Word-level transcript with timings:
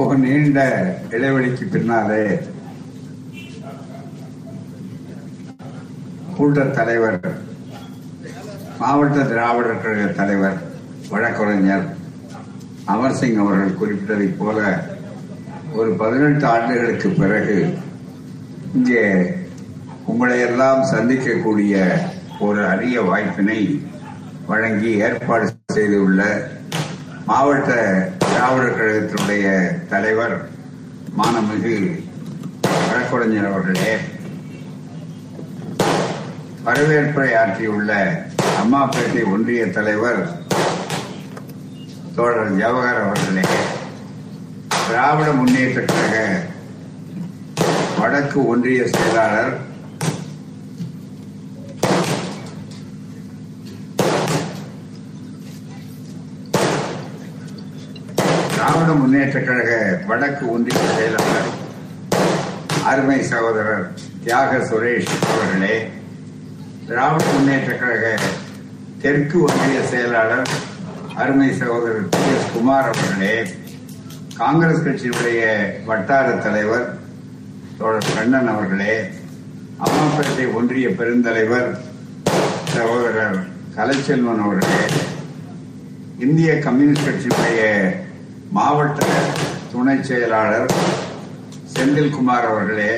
போக 0.00 0.14
நீண்ட 0.18 0.58
இடைவெளிக்கு 1.10 1.64
பின்னாலே 1.66 2.20
கூட்ட 6.34 6.62
தலைவர் 6.76 7.18
மாவட்ட 8.78 9.24
திராவிடர் 9.24 9.82
கழக 9.82 10.04
தலைவர் 10.12 10.56
வழக்கறிஞர் 11.10 11.84
அமர்சிங் 12.88 13.36
அவர்கள் 13.36 13.76
குறிப்பிட்டதைப் 13.76 14.38
போல 14.38 14.60
ஒரு 15.74 15.90
பதினெட்டு 15.94 16.46
ஆண்டுகளுக்கு 16.46 17.10
பிறகு 17.14 17.58
இங்கே 18.74 19.04
உங்களையெல்லாம் 20.06 20.82
சந்திக்கக்கூடிய 20.92 21.84
ஒரு 22.40 22.62
அரிய 22.66 23.02
வாய்ப்பினை 23.02 23.60
வழங்கி 24.46 24.92
ஏற்பாடு 25.00 25.48
செய்துள்ள 25.72 26.22
மாவட்ட 27.26 27.72
திராவிடர் 28.40 28.76
கழகத்தினுடைய 28.76 29.46
தலைவர் 29.88 30.34
மானமிகு 31.16 31.74
வழக்கறிஞர் 32.84 33.48
அவர்களே 33.48 33.90
வரவேற்பை 36.62 37.26
ஆற்றியுள்ள 37.34 37.90
அம்மாப்பேட்டை 38.54 39.24
ஒன்றிய 39.32 39.64
தலைவர் 39.70 40.22
தோழர் 42.14 42.54
ஜவஹர் 42.54 43.02
அவர்களே 43.02 43.44
திராவிட 44.80 45.28
முன்னேற்ற 45.32 45.82
கழக 45.84 46.16
வடக்கு 47.98 48.40
ஒன்றிய 48.46 48.86
செயலாளர் 48.88 49.52
திராவிட 58.90 59.02
முன்னேற்ற 59.02 59.38
கழக 59.40 59.72
வடக்கு 60.06 60.44
ஒன்றிய 60.50 60.78
செயலாளர் 60.94 61.50
அருமை 62.84 63.18
சகோதரர் 63.22 63.84
தியாக 64.24 64.58
சுரேஷ் 64.62 65.12
அவர்களே 65.26 65.76
திராவிட 66.86 67.26
முன்னேற்ற 67.28 67.74
கழக 67.74 68.06
தெற்கு 69.02 69.36
ஒன்றிய 69.42 69.78
செயலாளர் 69.90 70.50
அருமை 71.16 71.50
சகோதரர் 71.52 72.08
பி. 72.08 72.24
எஸ். 72.32 72.48
குமார் 72.52 72.90
அவர்களே 72.90 73.36
காங்கிரஸ் 74.36 74.84
கட்சியினுடைய 74.84 75.44
வட்டார 75.86 76.34
தலைவர் 76.40 76.88
தோழர் 77.78 78.12
கண்ணன் 78.12 78.52
அவர்களே 78.54 78.92
அம்மாப்பேட்டை 79.84 80.46
ஒன்றிய 80.54 80.88
பெருந்தலைவர் 80.98 81.70
சகோதரர் 82.74 83.38
கலைச்செல்வன் 83.76 84.44
அவர்களே 84.44 84.82
இந்திய 86.20 86.52
கம்யூனிஸ்ட் 86.60 87.08
கட்சியினுடைய 87.08 87.62
மாவட்ட 88.50 89.00
துணை 89.72 89.96
செயலாளர் 90.02 90.70
செந்தில்குமார் 91.72 92.46
அவர்களே 92.48 92.92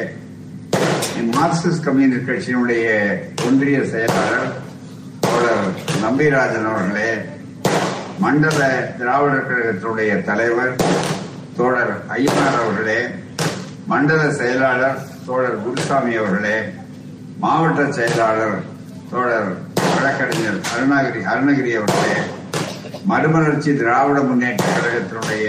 மார்க்சிஸ்ட் 1.33 1.85
கம்யூனிஸ்ட் 1.85 2.29
கட்சியினுடைய 2.29 2.87
ஒன்றிய 3.47 3.79
செயலாளர் 3.85 4.49
தோழர் 5.21 5.67
நம்பிராஜன் 6.03 6.69
அவர்களே 6.71 7.11
மண்டல 8.19 8.61
திராவிடர் 8.99 9.47
கழகத்தினுடைய 9.47 10.13
தலைவர் 10.23 10.75
தோழர் 11.57 11.95
ஐயனார் 12.17 12.61
அவர்களே 12.61 13.01
மண்டல 13.87 14.23
செயலாளர் 14.33 14.99
தோழர் 15.27 15.63
குருசாமி 15.65 16.15
அவர்களே 16.17 16.57
மாவட்ட 17.39 17.91
செயலாளர் 17.93 18.59
தோழர் 19.11 19.51
வழக்கறிஞர் 19.89 20.63
அருணாகிரி 20.73 21.23
அருணகிரி 21.25 21.73
அவர்களே 21.77 22.17
மறுமலர்ச்சி 23.09 23.71
திராவிட 23.73 24.19
முன்னேற்ற 24.21 24.65
கழகத்தினுடைய 24.69 25.47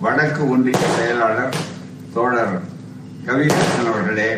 வடக்கு 0.00 0.42
ஒன்றிய 0.50 0.80
செயலாளர் 0.90 1.56
தோழர் 2.14 2.56
கவிதாசன் 3.26 3.88
அவர்களே 3.88 4.30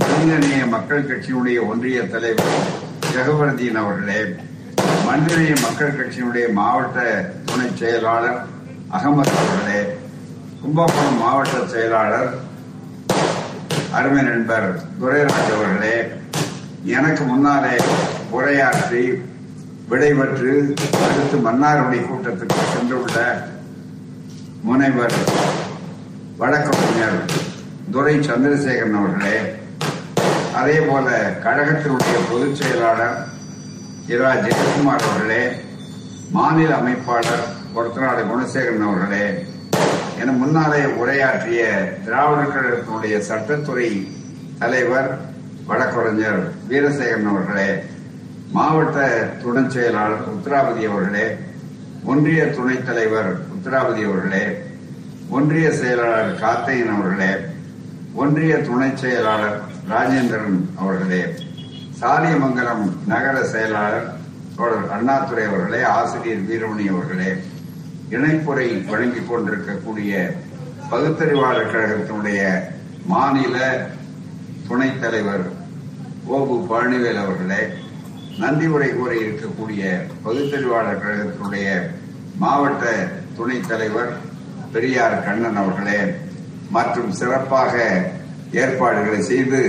மனிதநேய 0.00 0.60
மக்கள் 0.66 1.08
கட்சியினுடைய 1.08 1.58
ஒன்றிய 1.68 2.02
தலைவர் 2.06 2.52
ஜெகவர்தீன் 3.08 3.80
அவர்களே 3.80 4.20
மனிதநேய 5.06 5.54
மக்கள் 5.62 5.96
கட்சியினுடைய 5.96 6.46
மாவட்ட 6.52 6.98
துணை 7.44 7.68
செயலாளர் 7.74 8.40
அகமது 8.90 9.34
அவர்களே 9.38 9.80
கும்பகோணம் 10.62 11.20
மாவட்ட 11.20 11.64
செயலாளர் 11.66 12.30
அருமை 13.94 14.22
நண்பர் 14.22 14.70
துரைராஜ் 15.00 15.52
அவர்களே 15.52 15.96
எனக்கு 16.92 17.22
முன்னாலே 17.24 17.76
உரையாற்றி 18.30 19.04
விடைபெற்று 19.92 20.52
அடுத்து 21.04 21.36
மன்னார்குடி 21.46 21.98
கூட்டத்துக்கு 22.02 22.60
சென்றுள்ள 22.72 23.16
முனைவர் 24.62 25.16
வழக்கறிஞர் 26.38 27.18
துரை 27.90 28.14
சந்திரசேகரன் 28.20 28.96
அவர்களே 28.96 29.36
அதே 30.54 30.78
போல 30.80 31.06
கழகத்தினுடைய 31.44 32.16
பொதுச் 32.30 32.58
செயலாளர் 32.60 33.18
இரா. 34.06 34.30
ஜெயக்குமார் 34.44 35.04
அவர்களே 35.04 35.42
மாநில 36.30 36.70
அமைப்பாளர் 36.76 37.44
ஒருத்தநாடு 37.74 38.22
குணசேகரன் 38.24 38.86
அவர்களே 38.86 39.26
என 40.20 40.32
முன்னாலே 40.32 40.82
உரையாற்றிய 40.96 41.62
திராவிடர் 42.04 42.54
கழகத்தினுடைய 42.54 43.16
சட்டத்துறை 43.28 43.88
தலைவர் 44.58 45.10
வழக்கறிஞர் 45.66 46.40
வீரசேகரன் 46.68 47.26
அவர்களே 47.26 47.68
மாவட்ட 48.52 48.98
துணை 49.42 49.62
செயலாளர் 49.66 50.24
உத்தராபதி 50.30 50.82
அவர்களே 50.86 51.26
ஒன்றிய 52.04 52.40
துணைத் 52.48 52.86
தலைவர் 52.86 53.30
உத்தராபதி 53.54 54.02
அவர்களே 54.04 54.44
ஒன்றிய 55.30 55.66
செயலாளர் 55.72 56.32
காத்தையன் 56.40 56.92
அவர்களே 56.94 57.32
ஒன்றிய 58.14 58.54
துணை 58.60 58.90
செயலாளர் 58.94 59.56
ராஜேந்திரன் 59.88 60.58
அவர்களே 60.78 61.22
சாலியமங்கலம் 62.00 62.84
நகர 63.06 63.36
செயலாளர் 63.46 64.08
தொடர் 64.56 64.90
அண்ணாதுரை 64.90 65.44
அவர்களே 65.46 65.80
ஆசிரியர் 65.92 66.46
வீரமணி 66.48 66.86
அவர்களே 66.88 67.30
இணைப்புரை 68.10 68.68
வழங்கிக் 68.88 69.30
கொண்டிருக்கக்கூடிய 69.30 70.12
பகுத்தறிவாளர் 70.90 71.72
கழகத்தினுடைய 71.72 72.42
மாநில 73.06 73.56
துணைத் 74.66 75.00
தலைவர் 75.00 75.46
ஓபு 76.32 76.56
பழனிவேல் 76.68 77.22
அவர்களே 77.22 77.62
நன்றி 78.40 78.66
உரை 78.66 78.90
கூற 78.90 79.10
இருக்கக்கூடிய 79.18 79.82
பகுத்தறிவாளர் 80.24 81.02
கழகத்தினுடைய 81.02 81.68
மாவட்ட 82.38 82.84
துணைத் 83.36 83.68
தலைவர் 83.68 84.12
பெரியார் 84.72 85.24
கண்ணன் 85.24 85.56
அவர்களே 85.56 85.98
மற்றும் 86.70 87.10
சிறப்பாக 87.12 87.74
ஏற்பாடுகளை 88.54 89.20
செய்து 89.22 89.60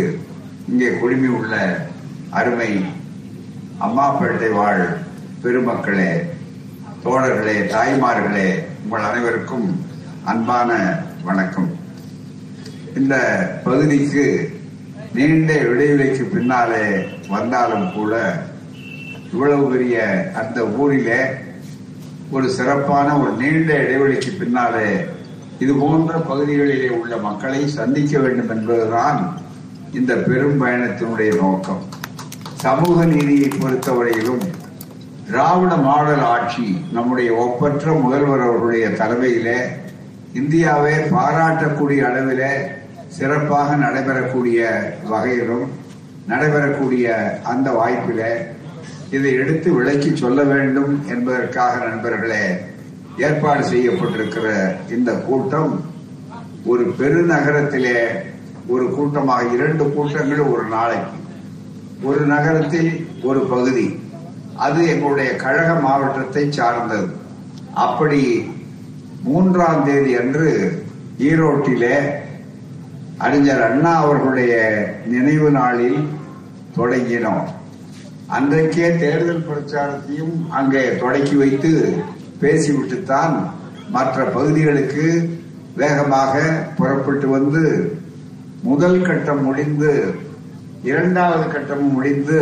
இங்கே 0.67 0.89
குழுமி 0.93 1.29
உள்ள 1.29 1.55
அருமை 2.31 2.71
அம்மாப்பேட்டை 3.79 4.51
வாழ் 4.51 4.85
பெருமக்களே 5.43 6.11
தோழர்களே 7.03 7.57
தாய்மார்களே 7.71 8.47
உங்கள் 8.83 9.07
அனைவருக்கும் 9.09 9.67
அன்பான 10.25 10.69
வணக்கம். 11.23 11.69
இந்த 12.95 13.15
பகுதிக்கு 13.63 14.25
நீண்ட 15.13 15.51
இடைவெளிக்கு 15.63 16.23
பின்னாலே 16.29 16.85
வந்தாலும் 17.29 17.87
கூட 17.91 18.13
இவ்வளவு 19.33 19.69
பெரிய 19.69 19.97
அந்த 20.35 20.63
ஊரில 20.77 21.11
ஒரு 22.31 22.49
சிறப்பான 22.49 23.07
ஒரு 23.19 23.31
நீண்ட 23.31 23.69
இடைவெளிக்கு 23.77 24.31
பின்னாலே 24.39 24.87
இது 25.59 25.73
போன்ற 25.73 26.17
பகுதிகளிலே 26.19 26.89
உள்ள 26.89 27.17
மக்களை 27.17 27.67
சந்திக்க 27.69 28.19
வேண்டும் 28.19 28.49
என்பதுதான் 28.49 29.19
இந்த 29.91 30.13
பெரும் 30.15 30.61
பயணத்தினுடைய 30.61 31.31
நோக்கம். 31.35 31.81
சமூக 32.55 33.05
நீதியை 33.05 33.49
பொறுத்தவரையிலும் 33.53 34.43
திராவிட 35.29 35.75
மாடல் 35.77 36.23
ஆட்சி 36.25 36.65
நம்முடைய 36.91 37.29
ஒப்பற்ற 37.35 37.93
முதல்வர் 37.93 38.39
அவர்களுடைய 38.39 38.87
தலைமையில 38.89 39.49
இந்தியாவை 40.33 40.95
பாராட்டக்கூடிய 41.11 42.01
அளவில் 42.05 42.47
சிறப்பாக 43.07 43.75
நடைபெறக்கூடிய 43.75 44.59
வகையிலும் 45.09 45.65
நடைபெறக்கூடிய 46.27 47.05
அந்த 47.43 47.71
வாய்ப்பில் 47.71 48.25
இதை 49.11 49.33
எடுத்து 49.33 49.73
விளக்கி 49.73 50.15
சொல்ல 50.15 50.43
வேண்டும் 50.43 51.07
என்பதற்காக 51.07 51.85
நண்பர்களே 51.85 52.57
ஏற்பாடு 53.17 53.63
செய்யப்பட்டிருக்கிற 53.65 54.75
இந்த 54.91 55.13
கூட்டம் 55.13 55.85
ஒரு 56.65 56.93
பெருநகரத்திலே 56.99 57.97
ஒரு 58.67 58.89
கூட்டமாக 58.89 59.43
இரண்டு 59.43 59.93
கூட்டங்கள் 59.93 60.39
ஒரு 60.39 60.63
நாளைக்கு. 60.63 61.17
ஒரு 62.03 62.25
நகரத்தில் 62.25 63.07
ஒரு 63.23 63.39
பகுதி. 63.39 63.99
அது 64.55 64.87
எங்களுடைய 64.87 65.35
கழக 65.35 65.73
மாவட்டத்தை 65.73 66.51
சார்ந்தது. 66.51 67.07
அப்படி 67.73 68.51
மூன்றாம் 69.23 69.85
தேதி 69.85 70.15
அன்று 70.15 70.83
ஈரோட்டிலே 71.19 71.95
அறிஞர் 73.17 73.61
அண்ணா 73.61 73.95
அவர்களுடைய 73.95 74.55
நினைவு 75.05 75.49
நாளில் 75.49 76.07
தொடங்கினோம். 76.77 77.61
அன்றைக்கே 78.35 78.87
தேர்தல் 78.97 79.47
பிரச்சாரத்தையும் 79.47 80.35
அங்கே 80.49 80.83
தொடக்கி 80.97 81.35
வைத்து 81.35 81.71
பேசிவிட்டுத்தான் 82.41 83.35
மற்ற 83.89 84.23
பகுதிகளுக்கு 84.35 85.05
வேகமாக 85.75 86.41
புறப்பட்டு 86.77 87.27
வந்து 87.27 87.63
முதல் 88.61 89.01
கட்டம் 89.01 89.43
முடிந்து 89.43 89.91
இரண்டாவது 90.81 91.45
கட்டமும் 91.47 91.93
முடிந்து 91.97 92.39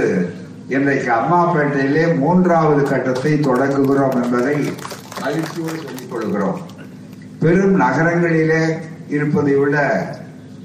இன்றைக்கு 0.67 1.11
அம்மாப்பேட்டையிலே 1.11 2.05
மூன்றாவது 2.17 2.83
கட்டத்தை 2.83 3.33
தொடங்குகிறோம் 3.49 4.17
என்பதை 4.23 4.55
மகிழ்ச்சியோடு 5.21 5.77
சொல்லிக் 5.85 6.11
கொள்கிறோம். 6.11 6.59
பெரும் 7.39 7.75
நகரங்களிலே 7.81 8.63
இருப்பதை 9.07 9.55
விட 9.55 9.77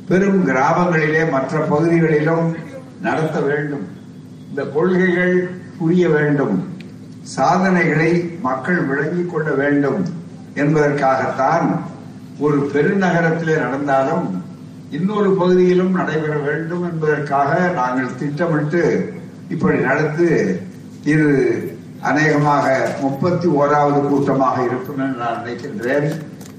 பெரும் 0.08 0.40
கிராமங்களிலே 0.48 1.22
மற்ற 1.30 1.58
பகுதிகளிலும் 1.58 2.46
நடத்த 3.00 3.38
வேண்டும். 3.40 3.86
இந்த 4.48 4.62
கொள்கைகள் 4.76 5.36
புரிய 5.78 6.04
வேண்டும். 6.08 6.56
சாதனைகளை 7.36 8.10
மக்கள் 8.46 8.80
விளங்கிக் 8.90 9.30
கொள்ள 9.30 9.50
வேண்டும் 9.60 10.00
என்பதற்காகத்தான் 10.62 11.66
ஒரு 12.44 12.58
பெருநகரத்திலே 12.74 13.54
நடந்தாலும் 13.64 14.26
இன்னொரு 14.96 15.30
பகுதியிலும் 15.38 15.96
நடைபெற 15.98 16.34
வேண்டும் 16.48 16.84
என்பதற்காக 16.90 17.52
நாங்கள் 17.78 18.18
திட்டமிட்டு 18.20 18.82
இப்படி 19.54 19.78
நடந்து 19.88 20.28
இது 21.12 21.28
அநேகமாக 22.10 22.66
முப்பத்தி 23.02 23.48
ஓராவது 23.60 24.00
கூட்டமாக 24.08 24.56
இருக்கும் 24.68 25.00
என்று 25.04 25.18
நான் 25.22 25.40
நினைக்கின்றேன். 25.40 26.08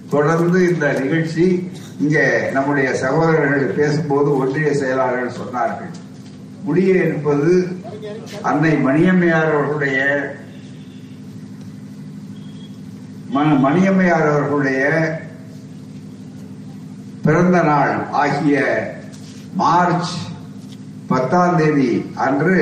தொடர்ந்து 0.10 0.60
இந்த 0.72 0.88
நிகழ்ச்சி 1.02 1.46
இங்கே 2.04 2.26
நம்முடைய 2.56 2.90
சகோதரர்கள் 3.04 3.76
பேசும்போது 3.80 4.30
ஒன்றிய 4.38 4.72
செயலாளர்கள் 4.74 5.40
சொன்னார்கள். 5.40 5.94
முடிய 6.68 6.92
இருப்பது 7.04 7.52
அன்னை 8.50 8.72
மணியம்மையார் 8.88 9.52
அவர்களுடைய 9.54 10.00
மணியம்மையார் 13.66 14.28
அவர்களுடைய 14.32 14.82
பிறந்த 17.26 17.58
நாள் 17.70 17.96
ஆகிய 18.22 18.58
மார்ச் 19.62 20.14
பத்தாம் 21.10 21.58
தேதி 21.60 21.90
அன்று 22.26 22.58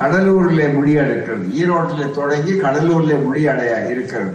கடலூரிலே 0.00 0.66
முடியெடுக்கிறது. 0.76 1.44
ஈரோட்டிலே 1.60 2.06
தொடங்கி 2.18 2.52
கடலூரிலே 2.64 3.16
முடியடைய 3.26 3.72
இருக்கிறது. 3.92 4.34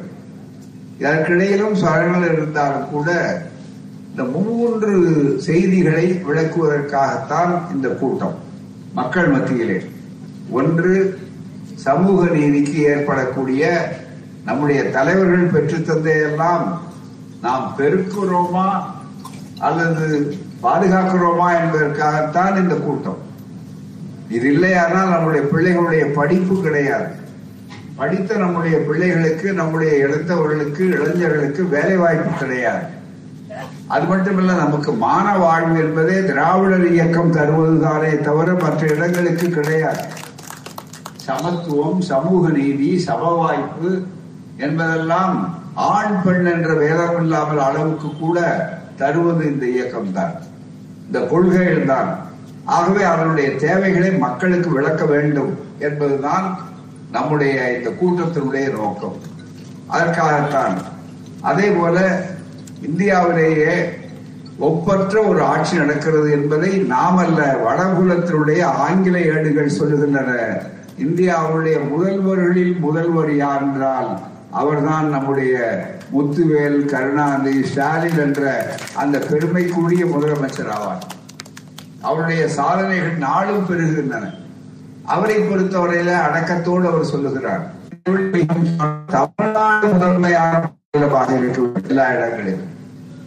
இதற்கிடையிலும் 1.02 1.78
சரணங்கள் 1.84 2.36
இருந்தாலும் 2.38 2.90
கூட 2.94 3.10
இந்த 4.10 4.24
மூன்று 4.36 4.92
செய்திகளை 5.48 6.06
விளக்குவதற்காகத்தான் 6.28 7.54
இந்த 7.74 7.88
கூட்டம். 8.02 8.38
மக்கள் 8.98 9.28
மத்தியிலே. 9.28 9.78
ஒன்று 10.52 11.20
சமூக 11.76 12.26
நீதிக்கு 12.36 12.78
ஏற்படக்கூடிய 12.84 13.64
நம்முடைய 14.46 14.80
தலைவர்கள் 14.90 15.52
பெற்றுத்தந்தையெல்லாம் 15.52 16.66
நாம் 17.42 17.76
பெருக்கிறோமா 17.78 18.68
அல்லது 19.60 20.06
பாதுகாக்கிறோமா 20.64 21.48
என்பதற்காகத்தான் 21.62 22.58
இந்த 22.58 22.76
கூட்டம். 22.76 23.22
இது 24.30 24.48
இல்லையானால் 24.54 25.14
நம்முடைய 25.14 25.48
பிள்ளைகளுடைய 25.52 26.06
படிப்பு 26.14 26.62
கிடையாது. 26.62 27.10
படித்த 27.96 28.36
நம்முடைய 28.36 28.78
பிள்ளைகளுக்கு 28.78 29.54
நம்முடைய 29.54 30.06
இழந்தவர்களுக்கு 30.06 30.80
இளைஞர்களுக்கு 30.80 31.64
வேலை 31.64 31.96
வாய்ப்பு 31.96 32.32
கிடையாது. 32.38 32.86
அது 33.94 34.06
மட்டுமல்ல 34.06 34.54
நமக்கு 34.54 34.92
மான 35.04 35.26
வாழ்வு 35.38 35.76
என்பதே 35.84 36.16
திராவிடர் 36.30 36.88
இயக்கம் 36.94 37.36
தருவதுதானே 37.36 38.12
தவிர 38.28 38.48
மற்ற 38.64 38.82
இடங்களுக்கு 38.94 39.48
கிடையாது. 39.50 40.04
சமத்துவம் 41.26 42.02
சமூக 42.10 42.50
நீதி 42.50 42.90
சம 43.08 43.32
வாய்ப்பு 43.40 43.90
என்பதெல்லாம் 44.58 45.38
ஆண் 45.92 46.20
பெண் 46.24 46.48
என்ற 46.54 46.70
வேதம் 46.74 47.18
இல்லாமல் 47.24 47.64
அளவுக்கு 47.68 48.10
கூட 48.20 48.38
தருவது 49.02 49.44
இந்த 49.52 49.66
இயக்கம் 49.76 50.12
தான் 50.12 50.36
இந்த 51.08 51.20
கொள்கைகள் 51.32 51.92
தான் 51.94 52.10
ஆகவே 52.78 53.04
அதனுடைய 53.14 53.50
தேவைகளை 53.66 54.10
மக்களுக்கு 54.18 54.70
விளக்க 54.70 55.04
வேண்டும் 55.06 55.52
என்பதுதான் 55.80 56.48
நம்முடைய 57.12 57.56
இந்த 57.76 57.90
கூட்டத்தினுடைய 58.00 58.66
நோக்கம். 58.78 59.18
அதற்காகத்தான் 59.88 60.76
அதே 61.42 61.68
போல 61.70 61.98
இந்தியாவிலேயே 62.82 63.90
ஒப்பற்ற 64.60 65.22
ஒரு 65.22 65.42
ஆட்சி 65.42 65.78
நடக்கிறது 65.78 66.32
என்பதை 66.32 66.82
நாமல்ல 66.82 67.42
வடகுலத்தினுடைய 67.66 68.64
ஆங்கில 68.64 69.22
ஏடுகள் 69.22 69.78
சொல்லுகின்றன. 69.80 70.32
இந்தியாவுடைய 71.00 71.76
முதல்வர்களில் 71.92 72.80
முதல்வர் 72.80 73.36
யார் 73.36 73.62
என்றால் 73.62 74.20
அவர்தான் 74.52 75.10
நம்முடைய 75.10 75.56
முத்துவேல் 76.18 76.86
கருணாநிதி 76.86 77.66
ஸ்டாலின் 77.66 78.18
என்ற 78.18 78.76
அந்த 78.96 79.20
பெருமைக்குரிய 79.20 80.06
முதலமைச்சர் 80.06 80.74
ஆவார். 80.78 81.04
அவருடைய 82.02 82.48
சாதனைகள் 82.48 83.18
நாளும் 83.18 83.66
பெருகின்றன 83.66 84.34
அவரை 85.06 85.38
பொறுத்தவரையில 85.38 86.14
அடக்கத்தோடு 86.28 86.88
அவர் 86.88 87.06
சொல்லுகிறார். 87.06 87.72
தமிழ்நாடு 89.08 89.88
முதன்மையான 89.88 90.76
மாநிலமாக 90.98 91.34
இருக்கும் 91.40 91.74
எல்லா 91.92 92.06
இடங்களிலும் 92.16 92.66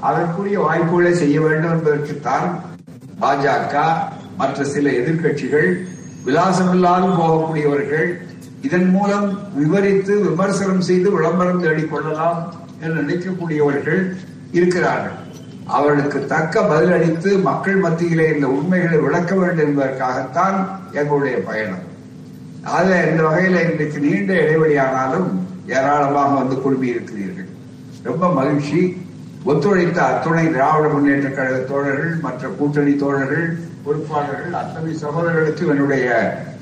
அதற்குரிய 0.08 0.56
வாய்ப்புகளை 0.66 1.12
செய்ய 1.22 1.36
வேண்டும் 1.44 1.74
என்பதற்குத்தான் 1.76 2.46
பாஜக 3.22 3.74
மற்ற 4.40 4.64
சில 4.72 4.90
எதிர்கட்சிகள் 5.00 5.68
விலாசமில்லாமல் 6.26 7.18
போகக்கூடியவர்கள் 7.20 8.08
இதன் 8.66 8.88
மூலம் 8.94 9.28
விவரித்து 9.58 10.14
விமர்சனம் 10.26 10.86
செய்து 10.88 11.08
விளம்பரம் 11.16 11.62
தேடிக் 11.64 11.92
கொள்ளலாம் 11.92 12.40
என்று 12.82 12.96
நினைக்கக்கூடியவர்கள் 13.02 14.02
இருக்கிறார்கள். 14.58 15.16
அவர்களுக்கு 15.76 16.20
தக்க 16.32 16.62
பதிலளித்து 16.72 17.30
மக்கள் 17.48 17.78
மத்தியிலே 17.84 18.26
இந்த 18.34 18.46
உண்மைகளை 18.56 18.98
விளக்க 19.06 19.32
வேண்டும் 19.34 19.66
என்பதற்காகத்தான் 19.66 20.56
எங்களுடைய 21.00 21.36
பயணம். 21.48 21.84
அதுல 22.74 22.98
இந்த 23.10 23.22
வகையில 23.28 23.62
இன்றைக்கு 23.68 24.00
நீண்ட 24.06 24.32
இடைவெளியானாலும் 24.44 25.28
ஏராளமாக 25.76 26.32
வந்து 26.40 26.56
குழுமி 26.64 26.88
இருக்கிறீர்கள் 26.94 27.29
ரொம்ப 28.08 28.24
மகிழ்ச்சி. 28.32 28.80
ஒத்துழைத்த 29.44 29.98
அத்துணை 30.02 30.44
திராவிட 30.48 30.86
முன்னேற்ற 30.92 31.28
கழக 31.28 31.58
தோழர்கள் 31.70 32.14
மற்ற 32.24 32.48
கூட்டணி 32.48 32.92
தோழர்கள் 33.02 33.46
பொறுப்பாளர்கள் 33.84 34.56
அத்தனை 34.60 34.92
சகோதரர்களுக்கு 34.94 35.66
என்னுடைய 35.66 36.06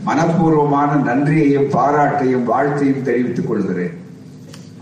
மனப்பூர்வமான 0.06 0.90
நன்றியையும் 1.08 1.70
பாராட்டையும் 1.74 2.44
வாழ்த்தையும் 2.44 3.02
தெரிவித்துக் 3.02 3.48
கொள்கிறேன். 3.48 3.96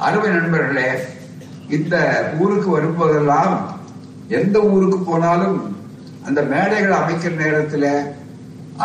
அருமை 0.07 0.31
நண்பர்களே 0.31 0.89
இந்த 1.77 1.95
ஊருக்கு 2.41 2.69
வரும்போதெல்லாம் 2.77 3.55
எந்த 4.41 4.57
ஊருக்கு 4.73 4.99
போனாலும் 4.99 5.57
அந்த 6.27 6.41
மேடைகள் 6.53 6.99
அமைக்கிற 7.01 7.35
நேரத்தில் 7.45 7.91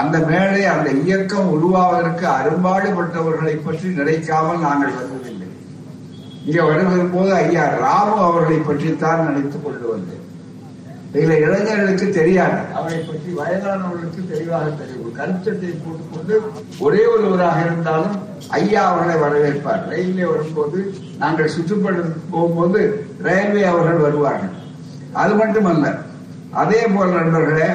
அந்த 0.01 0.17
மேடை 0.29 0.63
அந்த 0.73 0.89
இயக்கம் 1.05 1.51
உருவாவதற்கு 1.55 2.27
அரும்பாடுபட்டவர்களை 2.39 3.55
பற்றி 3.63 3.87
நினைக்காமல் 3.99 4.65
நாங்கள் 4.67 4.97
வந்தது 4.99 5.30
இங்கே 6.45 6.61
வருகிற 6.61 7.03
போது 7.03 7.33
ஐயா 7.33 7.63
ராமு 7.67 8.17
அவர்களை 8.17 8.57
பற்றித்தான் 8.57 9.25
நினைத்துக் 9.27 9.63
கொண்டு 9.63 9.89
வந்தேன். 9.89 10.19
இதுல 11.13 11.31
இளைஞர்களுக்கு 11.31 12.09
தெரியாது. 12.09 12.57
அவரை 12.73 12.99
பற்றி 12.99 13.31
வயதானவர்களுக்கு 13.31 14.31
தெளிவாக 14.31 14.69
தெரியும். 14.69 15.03
ஒரு 15.03 15.13
கருச்சட்டை 15.17 15.69
போட்டுக்கொண்டு 15.83 16.41
ஒரே 16.79 17.05
ஒருவராக 17.05 17.65
இருந்தாலும் 17.65 18.15
ஐயா 18.49 18.83
அவர்களை 18.91 19.15
வரவேற்பார். 19.21 19.87
ரயிலே 19.89 20.25
வரும்போது 20.25 20.93
நாங்கள் 21.17 21.51
சுற்றுப்பட்டு 21.57 22.03
போகும்போது 22.29 23.05
ரயில்வே 23.21 23.63
அவர்கள் 23.63 24.03
வருவார்கள். 24.07 24.53
அது 25.13 25.33
மட்டுமல்ல 25.35 25.95
அதே 26.51 26.87
போல 26.87 27.11
நண்பர்களே 27.11 27.69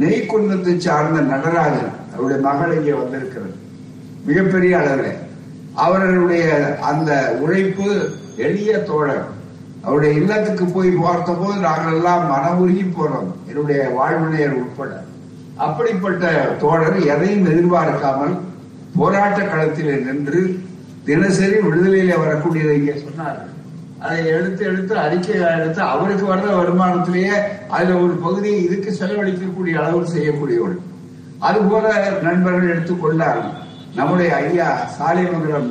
நெய்க்குன்னத்தை 0.00 0.76
சார்ந்த 0.76 1.20
நடராஜன் 1.20 1.92
அவருடைய 2.12 2.42
மகள் 2.42 2.76
இங்கே 2.76 2.92
வந்திருக்கிறது. 2.92 3.54
மிகப்பெரிய 4.24 4.78
அளவில். 4.78 5.22
அவர்களுடைய 5.74 6.44
அந்த 6.80 7.38
உழைப்பு 7.40 7.88
எளிய 8.36 8.78
தோழர். 8.78 9.24
அவருடைய 9.84 10.14
இல்லத்துக்கு 10.14 10.64
போய் 10.64 10.90
பார்த்தபோது 10.90 11.60
நாங்கள் 11.60 11.94
எல்லாம் 11.94 12.26
மன 12.26 12.52
உருகி 12.54 12.82
போனோம். 12.82 13.30
என்னுடைய 13.48 13.80
வாழ்வினையர் 13.98 14.60
உட்பட. 14.62 14.92
அப்படிப்பட்ட 15.56 16.24
தோழர் 16.58 16.96
எதையும் 17.04 17.46
எதிர்பார்க்காமல் 17.46 18.34
போராட்ட 18.96 19.42
களத்திலே 19.42 20.04
நின்று 20.04 20.40
தினசரி 21.04 21.58
விடுதலையில 21.60 22.14
வரக்கூடியதை 22.20 22.74
இங்கே 22.76 22.92
சொன்னார்கள் 22.92 23.50
அதை 23.98 24.26
எடுத்து 24.26 24.64
எடுத்து 24.64 24.94
அறிக்கை 24.98 25.34
எடுத்து 25.50 25.82
அவருக்கு 25.82 26.24
வர்ற 26.26 26.48
வருமானத்திலேயே 26.56 27.34
அதுல 27.68 27.98
ஒரு 28.00 28.14
பகுதியை 28.16 28.58
இதுக்கு 28.62 28.90
செலவழிக்கக்கூடிய 28.90 29.74
அளவு 29.74 30.06
செய்யக்கூடியவர்கள் 30.06 30.82
அதுபோல 31.38 31.86
நண்பர்கள் 32.22 32.70
எடுத்துக்கொண்டால் 32.70 33.42
நம்முடைய 33.98 34.30
ஐயா 34.44 34.68
சாலிமங்கலம் 34.98 35.70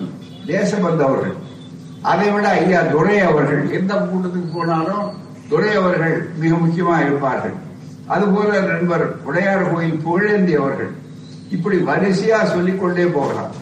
தேசபந்து 0.52 1.04
அவர்கள் 1.08 1.36
அதை 2.12 2.28
விட 2.32 2.48
ஐயா 2.60 2.80
துரை 2.94 3.18
அவர்கள் 3.30 3.64
எந்த 3.78 3.94
கூட்டத்துக்கு 3.96 4.50
போனாலும் 4.54 5.06
துரை 5.50 5.72
அவர்கள் 5.82 6.16
மிக 6.42 6.52
முக்கியமா 6.56 6.96
இருப்பார்கள். 7.06 7.56
அதுபோல 8.14 8.62
நண்பர் 8.70 9.06
உடையார் 9.28 9.70
கோயில் 9.72 10.02
புகழேந்தி 10.06 10.54
அவர்கள் 10.62 10.92
இப்படி 11.56 11.78
வரிசையா 11.90 12.40
சொல்லிக்கொண்டே 12.54 13.06
போகலாம். 13.18 13.54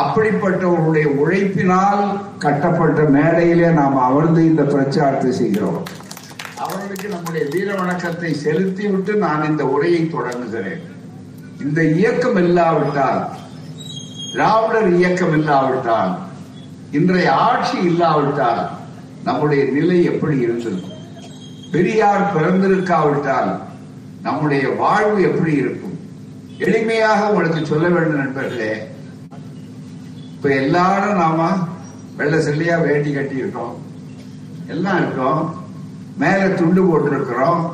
அப்படிப்பட்டவர்களுடைய 0.00 1.06
உழைப்பினால் 1.22 2.02
கட்டப்பட்ட 2.44 3.02
மேடையிலே 3.16 3.68
நாம் 3.80 3.96
அமர்ந்து 4.08 4.42
இந்த 4.50 4.62
பிரச்சாரத்தை 4.62 5.32
செய்கிறோம். 5.40 5.80
அவர்களுக்கு 6.64 7.08
நம்முடைய 7.08 7.44
வீர 7.52 7.68
வணக்கத்தை 7.80 8.32
செலுத்திவிட்டு 8.44 9.14
நான் 9.24 9.48
இந்த 9.50 9.64
உரையை 9.74 10.02
தொடங்குகிறேன். 10.16 10.82
இந்த 11.64 11.80
இயக்கம் 11.98 12.38
இல்லாவிட்டால் 12.44 13.22
திராவிடர் 14.32 14.92
இயக்கம் 14.92 15.32
இல்லாவிட்டால் 15.32 16.18
இன்றைய 16.90 17.32
ஆட்சி 17.32 17.78
இல்லாவிட்டால் 17.78 18.70
நம்முடைய 19.24 19.64
நிலை 19.64 20.04
எப்படி 20.04 20.38
இருந்திருக்கும்? 20.38 20.90
பெரியார் 21.72 22.32
பிறந்திருக்காவிட்டால் 22.34 23.58
நம்முடைய 24.22 24.68
வாழ்வு 24.68 25.22
எப்படி 25.22 25.52
இருக்கும்? 25.52 25.98
எளிமையாக 26.58 27.28
உங்களுக்கு 27.28 27.66
சொல்ல 27.66 27.88
வேண்டும் 27.88 28.18
நண்பர்களே. 28.18 28.90
இப்ப 30.32 30.48
எல்லாரும் 30.48 31.16
நாம 31.16 31.50
வெள்ள 32.16 32.36
செல்லியா 32.36 32.80
வேட்டி 32.82 33.12
கட்டி 33.12 33.36
இருக்கோம் 33.36 33.76
எல்லாம் 34.66 34.96
இருக்கோம். 34.96 35.64
மேல 36.18 36.48
துண்டு 36.48 36.84
போட்டிருக்கிறோம். 36.84 37.72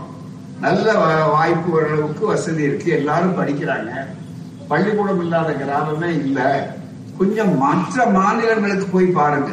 நல்ல 0.60 0.92
வ- 0.92 1.30
வாய்ப்பு 1.30 1.72
ஓரளவுக்கு 1.72 2.26
வசதி 2.26 2.62
இருக்கு. 2.62 2.92
எல்லாரும் 2.92 3.38
படிக்கிறாங்க. 3.38 4.16
பள்ளிக்கூடம் 4.68 5.20
இல்லாத 5.20 5.50
கிராமமே 5.52 6.10
இல்லை. 6.24 6.48
கொஞ்சம் 7.18 7.58
மற்ற 7.58 8.06
மாநிலங்களுக்கு 8.06 8.86
போய் 8.86 9.06
பாருங்க. 9.06 9.50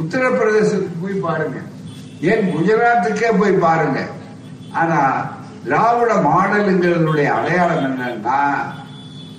உத்தரப்பிரதேசத்துக்கு 0.00 1.02
போய் 1.02 1.14
பாருங்க. 1.14 1.58
ஏன் 2.20 2.44
குஜராத்துக்கே 2.54 3.30
போய் 3.38 3.52
பாருங்க. 3.52 4.00
ஆனா 4.72 5.00
திராவிட 5.64 6.12
மாடலுங்களுடைய 6.14 7.24
அடையாளம் 7.24 7.84
என்னன்னா 7.86 8.38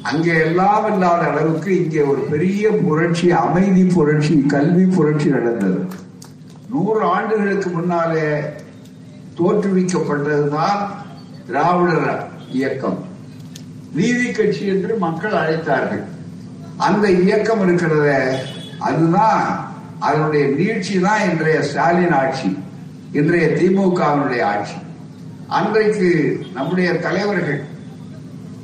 அங்கே 0.04 0.34
எல்லாம் 0.40 0.94
இல்லாத 0.94 1.24
அளவுக்கு 1.28 1.84
இங்கே 1.84 2.02
ஒரு 2.02 2.22
பெரிய 2.22 2.70
புரட்சி 2.70 3.32
அமைதி 3.32 3.84
புரட்சி 3.94 4.44
கல்வி 4.48 4.86
புரட்சி 4.96 5.30
நடந்தது. 5.30 5.88
நூறு 6.70 7.02
ஆண்டுகளுக்கு 7.04 7.70
முன்னாலே 7.70 8.28
தோற்றுவிக்கப்பட்டதுதான் 9.38 10.80
திராவிடர் 11.48 12.30
இயக்கம். 12.52 13.00
நீதி 13.98 14.28
கட்சி 14.32 14.64
என்று 14.74 14.94
மக்கள் 15.06 15.36
அழைத்தார்கள். 15.42 16.04
அந்த 16.88 17.06
இயக்கம் 17.24 17.62
இருக்கிறத 17.66 18.08
அதுதான் 18.88 19.44
அதனுடைய 20.00 20.46
நீழ்ச்சி 20.58 20.96
தான் 21.00 21.26
இன்றைய 21.30 21.60
ஸ்டாலின் 21.62 22.16
ஆட்சி 22.22 22.50
இன்றைய 23.20 23.46
திமுகவினுடைய 23.60 24.42
ஆட்சி. 24.54 24.78
அன்றைக்கு 25.58 26.10
நம்முடைய 26.54 26.90
தலைவர்கள் 27.06 27.62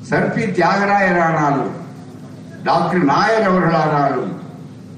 சர்பி 0.09 0.43
தியாகராயர் 0.57 1.21
ஆனாலும் 1.27 1.73
டாக்டர் 2.63 3.05
நாயர் 3.11 3.47
அவர்களானாலும் 3.49 4.31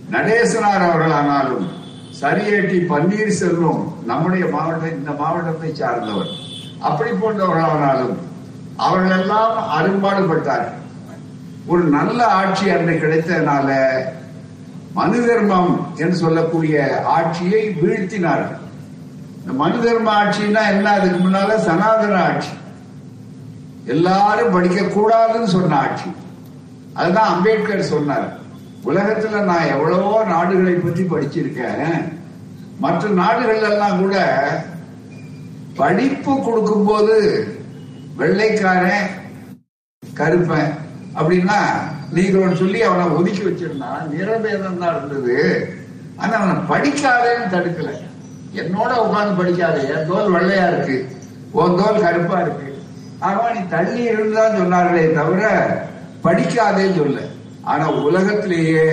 நடேசனார் 0.09 0.85
அவர்களானாலும் 0.87 1.65
சரியேட்டி 2.21 2.77
பன்னீர்செல்வம் 2.91 3.83
நம்முடைய 4.09 4.45
மாவட்ட 4.55 4.85
இந்த 4.97 5.11
மாவட்டத்தை 5.21 5.71
சார்ந்தவர் 5.81 6.31
அப்படி 6.79 7.11
போன்றவர்களானாலும் 7.11 8.15
அவர்கள் 8.77 9.19
எல்லாம் 9.19 9.57
அரும்பாடுபட்டார்கள் 9.79 10.79
ஒரு 11.67 11.83
நல்ல 11.83 12.25
ஆட்சி 12.25 12.69
அன்று 12.69 12.93
கிடைத்ததுனால 12.93 13.77
மனு 14.93 15.27
தர்மம் 15.27 15.87
என்று 15.95 16.15
சொல்லக்கூடிய 16.15 17.01
ஆட்சியை 17.05 17.69
வீழ்த்தினார்கள் 17.69 18.59
இந்த 19.39 19.53
மனு 19.53 19.81
தர்ம 19.81 20.23
ஆட்சின்னா 20.23 20.67
என்ன? 20.69 20.91
அதுக்கு 20.91 21.29
முன்னால 21.29 21.55
சனாதன 21.55 22.23
ஆட்சி. 22.23 22.49
எல்லாரும் 23.85 24.51
படிக்க 24.51 24.81
கூடாதுன்னு 24.81 25.43
சொன்ன 25.43 25.75
ஆட்சி. 25.75 26.11
அதுதான் 26.93 27.27
அம்பேத்கர் 27.27 27.81
சொன்னார். 27.81 28.39
உலகத்துல 28.85 29.41
நான் 29.41 29.67
எவ்வளவோ 29.67 30.23
நாடுகளை 30.23 30.73
பற்றி 30.73 31.03
படிச்சிருக்கேன். 31.03 32.13
மற்ற 32.79 33.07
நாடுகள் 33.07 33.61
எல்லாம் 33.61 33.99
கூட 33.99 34.15
படிப்பு 35.75 36.41
கொடுக்கும்போது 36.41 37.17
வெள்ளைக்காரன் 38.19 39.07
கருப்பன் 40.03 40.71
அப்படின்னா 41.17 41.59
நீங்களோட 42.15 42.53
சொல்லி 42.61 42.79
அவனை 42.81 43.05
ஒதுக்கி 43.17 43.43
வச்சிருந்தான் 43.43 44.01
நிறபேதம் 44.13 44.81
தான் 44.81 44.95
இருந்தது. 44.97 45.37
ஆனா 46.21 46.33
அவனை 46.39 46.55
படிக்காதேன்னு 46.71 47.53
தடுக்கல. 47.53 47.91
என்னோட 48.61 48.91
உட்காந்து 49.05 49.39
படிக்காத 49.41 49.77
என் 49.93 50.07
தோல் 50.09 50.33
வெள்ளையா 50.35 50.65
இருக்கு 50.71 50.97
உன் 51.51 51.77
தோல் 51.79 52.03
கருப்பா 52.05 52.37
இருக்கு. 52.41 52.67
ஆகவா 53.25 53.47
நீ 53.55 53.61
தள்ளி 53.75 54.03
இருந்தான்னு 54.13 54.59
சொன்னார்களே 54.61 55.03
தவிர 55.19 55.41
படிக்காதேன்னு 56.25 56.99
சொல்ல. 57.01 57.19
ஆனா 57.71 57.85
உலகத்திலேயே 58.07 58.85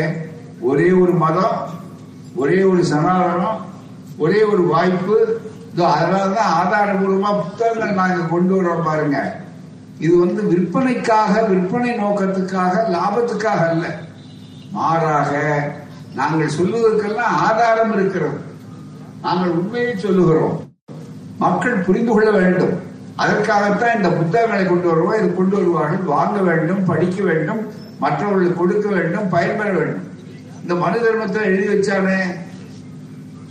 ஒரே 0.61 0.89
ஒரு 1.03 1.13
மதம் 1.25 1.57
ஒரே 2.37 2.59
ஒரு 2.63 2.83
சனாதனம் 2.93 3.59
ஒரே 4.19 4.41
ஒரு 4.43 4.63
வாய்ப்பு 4.73 5.17
அதனாலதான் 5.77 6.53
ஆதாரபூர்வமா 6.63 7.35
புத்தகங்கள் 7.35 7.95
நாங்க 7.95 8.25
கொண்டு 8.31 8.63
வரோம் 8.63 8.85
பாருங்க. 8.85 9.41
இது 9.99 10.19
வந்து 10.19 10.43
விற்பனைக்காக 10.43 11.43
விற்பனை 11.43 11.91
நோக்கத்துக்காக 11.91 12.97
லாபத்துக்காக 12.97 13.69
அல்ல. 13.69 13.99
மாறாக 14.71 15.61
நாங்கள் 16.15 16.51
சொல்லுவதற்கெல்லாம் 16.59 17.37
ஆதாரம் 17.39 17.93
இருக்கிறது. 17.93 18.39
நாங்கள் 19.23 19.51
உண்மையை 19.51 19.97
சொல்லுகிறோம். 19.97 20.71
மக்கள் 21.39 21.75
புரிந்து 21.75 22.13
கொள்ள 22.13 22.31
வேண்டும். 22.31 22.81
அதற்காகத்தான் 23.17 23.97
இந்த 23.97 24.09
புத்தகங்களை 24.09 24.67
கொண்டு 24.67 24.87
வருவோம். 24.87 25.19
இது 25.19 25.35
கொண்டு 25.35 25.57
வருவார்கள். 25.57 25.99
வாங்க 25.99 26.41
வேண்டும் 26.41 26.85
படிக்க 26.85 27.23
வேண்டும் 27.23 27.67
மற்றவர்களுக்கு 27.99 28.59
கொடுக்க 28.59 28.89
வேண்டும் 28.89 29.29
பயன்பெற 29.29 29.71
வேண்டும். 29.71 30.13
இந்த 30.63 30.75
மனு 30.75 30.99
தர்மத்தை 30.99 31.43
எழுதி 31.43 31.75
வச்சானே. 31.75 32.19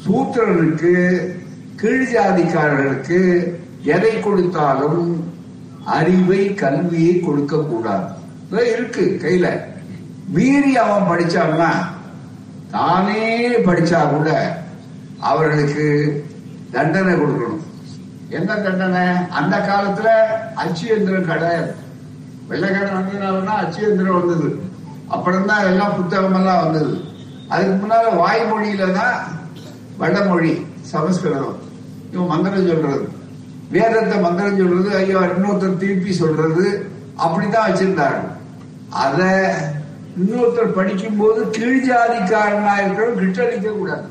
சூத்திரனுக்கு 0.05 0.91
கீழ் 1.81 2.05
ஜாதிக்காரர்களுக்கு 2.13 3.19
எதை 3.83 4.19
கொடுத்தாலும் 4.19 5.25
அறிவை 5.85 6.53
கல்வியை 6.53 7.19
கொடுக்க 7.19 7.57
கூடாது 7.57 8.05
இருக்கு 8.73 9.19
கையில. 9.23 9.47
மீறி 10.27 10.77
அவன் 10.77 11.09
படிச்சான்னா 11.09 11.69
தானே 12.71 13.49
படிச்சா 13.57 13.99
கூட 14.09 14.29
அவர்களுக்கு 15.19 15.85
தண்டனை 16.71 17.13
கொடுக்கணும். 17.13 17.61
என்ன 18.29 18.55
தண்டனை? 18.55 19.03
அந்த 19.29 19.55
காலத்துல 19.57 20.09
அச்சுயந்திரம் 20.55 21.29
கிடையாது 21.29 21.73
வெள்ளைக்காரன் 22.47 22.97
வந்ததுனாலன்னா 22.97 23.55
வந்தது. 24.19 24.49
அப்புறம் 25.07 25.45
தான் 25.45 25.65
எல்லாம் 25.65 25.95
புத்தகம் 25.95 26.35
எல்லாம் 26.35 26.63
வந்தது. 26.63 26.93
அதுக்கு 27.49 27.75
முன்னால 27.75 28.15
வாய்மொழியில 28.23 28.91
தான் 28.91 29.17
வடமொழி 29.97 30.65
சமஸ்கிருதம். 30.81 31.65
இவன் 32.11 32.31
மந்திரம் 32.33 32.67
சொல்றது. 32.71 33.05
வேதத்தை 33.75 34.17
மந்திரம் 34.25 34.59
சொல்றது 34.61 34.89
ஐயோ 34.99 35.21
இன்னொருத்தர் 35.31 35.81
திருப்பி 35.83 36.11
சொல்றது 36.21 36.65
அப்படித்தான் 37.23 37.67
வச்சிருந்தாரு. 37.69 38.19
அத 39.05 39.19
இன்னொருத்தர் 40.19 40.77
படிக்கும் 40.77 41.19
போது 41.21 41.39
கீழ் 41.55 41.85
ஜாதிக்காரனா 41.87 42.75
இருக்கிறவங்க 42.83 43.23
கிட்டடிக்க 43.23 43.71
கூடாது 43.71 44.07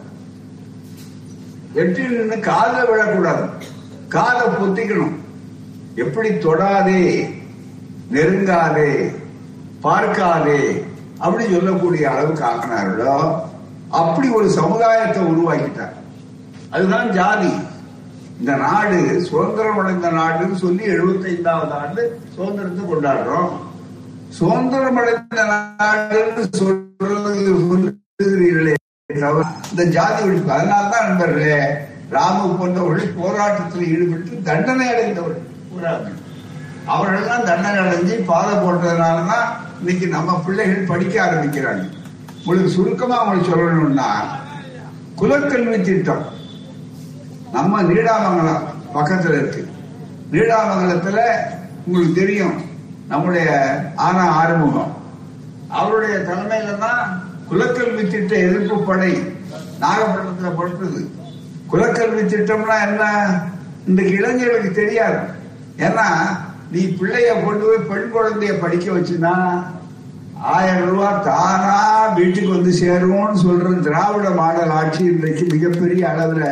எட்டில் 1.81 2.17
நின்று 2.19 2.37
காதை 2.51 2.83
விழக்கூடாது. 2.89 3.47
காதை 4.15 4.45
பொத்திக்கணும். 4.59 5.17
எப்படி 6.03 6.31
தொடாதே 6.45 7.03
நெருங்காதே 8.15 8.91
பார்க்காதே 9.87 10.61
அப்படி 11.25 11.45
சொல்லக்கூடிய 11.53 12.05
அளவுக்கு 12.13 12.45
ஆக்கினார்களோ 12.51 13.17
அப்படி 14.01 14.29
ஒரு 14.39 14.49
சமுதாயத்தை 14.59 15.21
உருவாக்கிட்டார். 15.33 15.95
அதுதான் 16.75 17.09
ஜாதி. 17.19 17.53
இந்த 18.41 18.53
நாடு 18.63 18.99
சுதந்திரம் 19.29 19.79
அடைந்த 19.81 20.09
நாடுன்னு 20.19 20.57
சொல்லி 20.65 20.85
75வது 20.95 21.75
ஆண்டு 21.81 22.03
சுதந்திரத்தை 22.35 22.83
கொண்டாடுறோம். 22.91 23.53
சுதந்திரம் 24.39 24.99
அடைந்த 25.03 25.45
நாடுன்னு 25.53 26.43
சொல்றது 26.61 27.33
சொல்லுகிறீர்களே 27.71 28.75
இந்த 29.73 29.83
ஜாதி 29.97 30.21
ஒழிப்பு. 30.27 30.53
அதனால்தான் 30.59 31.07
நண்பர்களே 31.09 31.59
ராமு 32.15 32.45
போன்றவர்கள் 32.59 33.17
போராட்டத்தில் 33.21 33.89
ஈடுபட்டு 33.93 34.43
தண்டனை 34.51 34.87
அடைந்தவர்கள் 34.93 35.49
கூறாது 35.73 36.11
அவர்கள்லாம் 36.95 37.49
தண்டனை 37.51 37.79
அடைஞ்சு 37.85 38.17
பாதை 38.33 38.55
போட்டதுனாலதான் 38.65 39.49
இன்னைக்கு 39.81 40.07
நம்ம 40.17 40.39
பிள்ளைகள் 40.47 40.91
படிக்க 40.93 41.15
ஆரம்பிக்கிறாங்க. 41.27 41.85
உங்களுக்கு 42.41 42.77
சுருக்கமா 42.77 43.17
அவங்களுக்கு 43.21 43.53
சொல்லணும்னா 43.53 44.11
குலக்கல்வி 45.21 45.79
திட்டம். 45.89 46.25
நம்ம 47.53 47.83
நீடாமங்கலம் 47.83 48.65
பக்கத்துல 48.95 49.39
இருக்கு. 49.39 49.69
நீடாமங்கலத்துல 50.33 51.19
உங்களுக்கு 51.87 52.15
தெரியும் 52.15 52.63
நம்முடைய 53.09 53.49
ஆனா 53.97 54.23
ஆறுமுகம். 54.29 54.93
அவருடைய 55.69 56.17
தலைமையில 56.19 56.79
தான் 56.79 57.03
குலக்கல்வி 57.51 58.09
திட்ட 58.09 58.35
எதிர்ப்பு 58.37 58.83
படை 58.83 59.13
நாகப்பட்டினத்துல 59.81 60.51
படுத்தது. 60.57 61.01
குலக்கல்வி 61.73 62.23
திட்டம்னா 62.23 62.77
என்ன? 62.89 63.05
இன்றைக்கு 63.87 64.15
இளைஞர்களுக்கு 64.15 64.71
தெரியாது. 64.71 65.19
ஏன்னா 65.79 66.07
நீ 66.71 66.97
பிள்ளைய 67.01 67.45
கொண்டு 67.45 67.65
போய் 67.65 67.89
பெண் 67.89 68.13
குழந்தைய 68.15 68.61
படிக்க 68.61 68.93
வச்சுனா 68.93 69.35
ஆயிரம் 70.55 70.89
ரூபாய் 70.89 71.23
தானா 71.25 72.07
வீட்டுக்கு 72.15 72.51
வந்து 72.51 72.73
சேரும்னு 72.81 73.43
சொல்ற 73.45 73.81
திராவிட 73.81 74.31
மாடல் 74.31 74.71
ஆட்சி 74.71 75.05
இன்றைக்கு 75.05 75.45
மிகப்பெரிய 75.45 76.03
அளவுல 76.07 76.45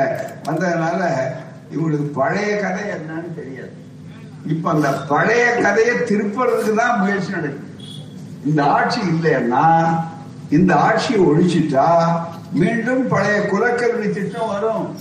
வந்ததுனால 0.48 1.00
இவங்களுக்கு 1.74 2.06
பழைய 2.12 2.56
கதை 2.56 2.82
என்னன்னு 2.94 3.34
தெரியாது. 3.34 3.72
இப்ப 4.46 4.70
அந்த 4.70 4.88
பழைய 4.92 5.44
கதையை 5.62 6.02
திருப்பறதுக்கு 6.02 6.74
தான் 6.74 7.00
முயற்சி 7.00 7.30
நடக்குது. 7.30 7.62
இந்த 8.46 8.64
ஆட்சி 8.64 9.00
இல்லைன்னா 9.00 9.64
இந்த 10.50 10.74
ஆட்சியை 10.74 11.20
ஒழிச்சிட்டா 11.20 11.86
மீண்டும் 12.52 13.08
பழைய 13.08 13.38
குலக்கல்வி 13.52 14.10
திட்டம் 14.10 14.48
வரும். 14.48 14.96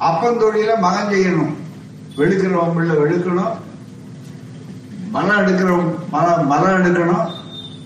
அப்பந்தொழில 0.00 0.78
மகன் 0.78 1.12
செய்யணும். 1.12 1.54
வெளுக்கிறவன் 2.16 2.74
பிள்ளை 2.74 2.96
வெளுக்கணும். 2.96 3.54
மரம் 5.10 5.46
எடுக்கிறவன் 5.46 5.94
மரம் 6.10 6.46
மரம் 6.46 6.84
எடுக்கணும். 6.84 7.40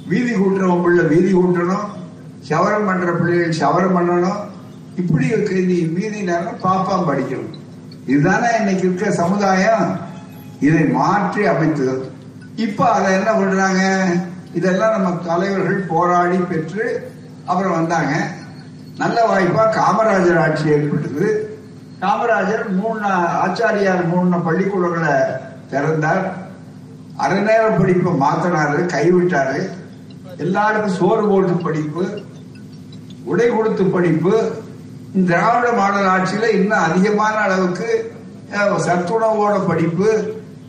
வீதி 0.08 0.32
கூட்டுறவன் 0.32 0.82
பிள்ளை 0.82 1.04
வீதி 1.04 1.34
கூட்டணும் 1.34 1.94
சவரம் 2.48 2.86
பண்ற 2.86 3.12
பிள்ளைகள் 3.12 3.52
சவரம் 3.52 3.96
பண்ணணும். 3.96 4.36
இப்படி 4.96 5.26
இருக்கு. 5.26 5.54
நீ 5.54 5.80
மீதி 5.80 6.22
நேரம் 6.22 6.60
பாப்பாம் 6.62 7.08
படிக்கணும். 7.08 7.54
இதுதானே 8.06 8.46
இன்னைக்கு 8.58 8.86
இருக்க 8.86 9.12
சமுதாயம். 9.12 9.98
இதை 10.60 10.84
மாற்றி 10.84 11.46
அமைத்தது. 11.46 12.10
இப்ப 12.56 12.90
அதை 12.90 13.12
என்ன 13.12 13.32
பண்றாங்க? 13.32 14.06
இதெல்லாம் 14.54 15.02
நம்ம 15.02 15.22
தலைவர்கள் 15.26 15.84
போராடி 15.88 16.36
பெற்று 16.36 17.10
அப்புறம் 17.44 17.72
வந்தாங்க. 17.72 18.28
நல்ல 18.98 19.26
வாய்ப்பா 19.26 19.74
காமராஜர் 19.74 20.38
ஆட்சி 20.38 20.68
ஏற்பட்டது. 20.68 21.58
காமராஜர் 22.00 22.68
மூணு 22.68 23.06
ஆச்சாரியார் 23.46 24.06
மூணு 24.06 24.36
பள்ளிக்கூடங்களை 24.36 25.12
திறந்தார். 25.70 26.36
அரை 27.16 27.38
நேர 27.38 27.68
படிப்பை 27.68 28.12
மாத்தினாரு 28.12 28.86
கைவிட்டாரு. 28.86 29.68
எல்லாருக்கும் 30.44 30.96
சோறு 30.98 31.24
போட்டு 31.28 31.52
படிப்பு 31.66 32.02
உடை 33.24 33.46
கொடுத்து 33.48 33.84
படிப்பு. 33.94 34.34
திராவிட 35.28 35.68
மாடல் 35.72 36.10
ஆட்சியில 36.14 36.48
இன்னும் 36.56 36.84
அதிகமான 36.88 37.34
அளவுக்கு 37.46 37.88
சத்துணவோட 38.86 39.54
படிப்பு. 39.66 40.08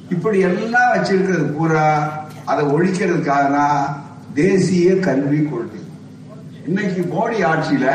இப்படி 0.10 0.40
எல்லாம் 0.50 0.94
வச்சிருக்கிறது 0.94 1.46
பூரா 1.58 1.88
அதை 2.46 2.66
ஒழிக்கிறதுக்காக 2.66 3.48
தான் 3.58 3.82
தேசிய 4.34 4.96
கல்விக் 5.08 5.50
கொள்கை. 5.52 5.82
இன்னைக்கு 6.68 7.02
மோடி 7.14 7.38
ஆட்சியில 7.52 7.88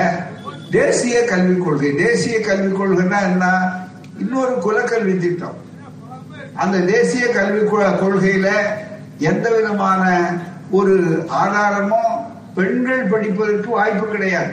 தேசிய 0.71 1.25
கல்விக் 1.25 1.65
கொள்கை. 1.65 1.91
தேசிய 2.05 2.37
கல்விக் 2.41 2.79
கொள்கைன்னா 2.81 3.19
என்ன? 3.31 3.45
இன்னொரு 4.19 4.55
குலக்கல்வி 4.67 5.15
திட்டம். 5.19 5.59
அந்த 6.63 6.79
தேசிய 6.93 7.25
கல்விக் 7.29 7.75
கொள்கையில 7.75 8.49
எந்த 9.19 9.47
விதமான 9.57 10.03
ஒரு 10.73 11.25
ஆதாரமும் 11.29 12.27
பெண்கள் 12.55 13.05
படிப்பதற்கு 13.05 13.71
வாய்ப்பு 13.71 14.07
கிடையாது. 14.07 14.53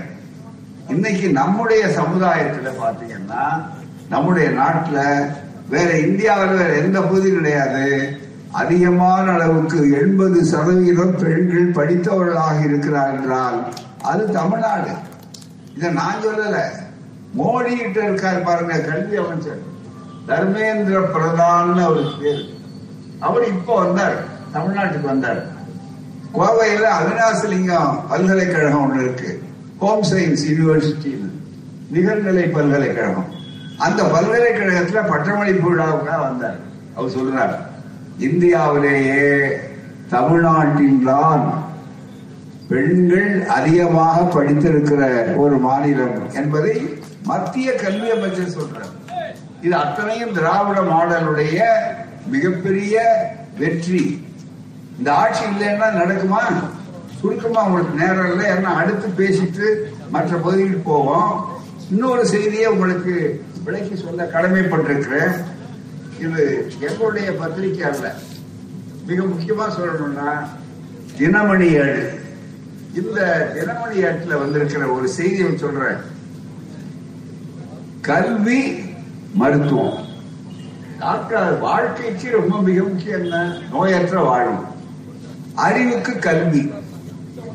இன்னைக்கு 0.88 1.30
நம்முடைய 1.30 1.86
சமுதாயத்துல 1.86 2.72
பாத்தீங்கன்னா 2.84 3.64
நம்முடைய 4.10 4.50
நாட்டுல 4.50 5.28
வேற 5.70 6.00
இந்தியாவில் 6.00 6.58
வேற 6.58 6.74
எந்த 6.74 7.02
பகுதியும் 7.02 7.36
கிடையாது. 7.36 8.18
அதிகமான 8.52 9.32
அளவுக்கு 9.32 9.92
எண்பது 9.92 10.46
சதவீதம் 10.46 11.16
பெண்கள் 11.16 11.72
படித்தவர்களாக 11.72 12.64
இருக்கிறார் 12.64 13.12
என்றால் 13.12 13.74
அது 14.02 14.32
தமிழ்நாடு. 14.32 14.90
இதை 15.76 15.92
நான் 15.92 16.24
சொல்லல. 16.28 16.62
மோடி 17.38 17.78
கிட்ட 17.78 18.04
இருக்கார் 18.04 18.44
பாருங்க 18.44 18.80
கல்வி 18.80 19.16
அமைச்சர். 19.16 19.60
தர்மேந்திர 20.28 21.02
பிரதான் 21.14 21.82
அவருக்கு 21.82 22.12
பேர். 22.22 22.50
அவர் 23.20 23.48
இப்ப 23.48 23.76
வந்தார் 23.76 24.24
தமிழ்நாட்டுக்கு 24.54 25.02
வந்தார். 25.02 25.58
கோவையில 26.34 26.88
அவினாசிலிங்கம் 27.00 28.00
பல்கலைக்கழகம் 28.10 28.82
ஒன்று 28.82 29.04
இருக்கு. 29.04 29.42
ஹோம் 29.80 30.04
சயின்ஸ் 30.04 30.44
யூனிவர்சிட்டின்னு 30.50 31.30
நிகழ்நிலை 31.94 32.52
பல்கலைக்கழகம். 32.52 33.26
அந்த 33.78 34.04
பல்கலைக்கழகத்துல 34.04 35.10
பட்டமளிப்பு 35.10 35.76
விழாவுக்காக 35.76 36.20
வந்தார். 36.20 36.56
அவர் 36.96 37.12
சொல்றார் 37.12 37.56
இந்தியாவிலேயே 38.18 39.48
தமிழ்நாட்டில்தான் 40.10 41.64
பெண்கள் 42.68 43.46
அதிகமாக 43.48 44.22
படித்திருக்கிற 44.22 45.36
ஒரு 45.36 45.58
மாநிலம் 45.58 46.34
என்பதை 46.34 46.98
மத்திய 47.24 47.74
கல்வி 47.74 48.10
அமைச்சர் 48.12 48.62
சொல்றார். 48.62 48.94
இது 49.62 49.76
அத்தனையும் 49.76 50.34
திராவிட 50.34 50.80
மாடலுடைய 50.82 51.62
மிகப்பெரிய 52.26 53.02
வெற்றி. 53.58 54.28
இந்த 55.00 55.14
ஆட்சி 55.14 55.44
இல்லைன்னா 55.46 55.88
நடக்குமா? 56.02 56.64
சுருக்கமா 57.20 57.66
உங்களுக்கு 57.66 58.06
நேரம் 58.06 58.32
இல்லை. 58.32 58.52
ஏன்னா 58.52 58.64
அடுத்து 58.64 59.08
பேசிட்டு 59.08 59.76
மற்ற 60.10 60.38
பகுதிக்கு 60.38 60.78
போவோம். 60.78 61.50
இன்னொரு 61.92 62.26
செய்தியை 62.26 62.66
உங்களுக்கு 62.66 63.46
விளக்கி 63.64 63.96
சொல்ல 63.96 64.24
கடமைப்பட்டிருக்கிறேன். 64.24 65.44
இது 66.20 66.72
எங்களுடைய 66.80 67.36
பத்திரிகை 67.36 67.92
அல்ல. 67.92 68.16
மிக 69.08 69.24
முக்கியமா 69.24 69.66
சொல்லணும்னா 69.68 70.48
தினமணி 71.18 71.72
ஏழு. 71.72 72.20
இந்த 72.96 73.52
தினமணி 73.56 73.98
ஏட்டுல 73.98 74.40
வந்திருக்கிற 74.40 74.86
ஒரு 74.86 75.08
செய்தியை 75.08 75.58
சொல்றேன். 75.58 75.98
கல்வி 78.02 78.80
மருத்துவம். 79.34 80.06
டாக்டர் 81.00 81.58
வாழ்க்கைக்கு 81.58 82.32
ரொம்ப 82.32 82.62
மிக 82.62 82.84
முக்கியம் 82.84 83.22
என்ன? 83.22 83.58
நோயற்ற 83.72 84.24
வாழும் 84.24 84.78
அறிவுக்கு 85.60 86.20
கல்வி. 86.20 86.72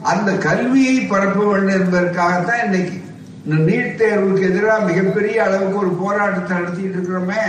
அந்த 0.03 0.33
கல்வியை 0.33 1.01
பரப்ப 1.01 1.45
வேண்டும் 1.45 1.75
என்பதற்காகத்தான் 1.75 2.65
இன்னைக்கு 2.65 3.03
இந்த 3.45 3.73
நீட் 3.73 4.03
தேர்வுக்கு 4.03 4.41
எதிராக 4.41 4.85
மிகப்பெரிய 4.85 5.45
அளவுக்கு 5.45 5.79
ஒரு 5.79 5.89
போராட்டத்தை 5.89 6.57
நடத்திட்டு 6.57 6.99
இருக்கிறோமே. 6.99 7.43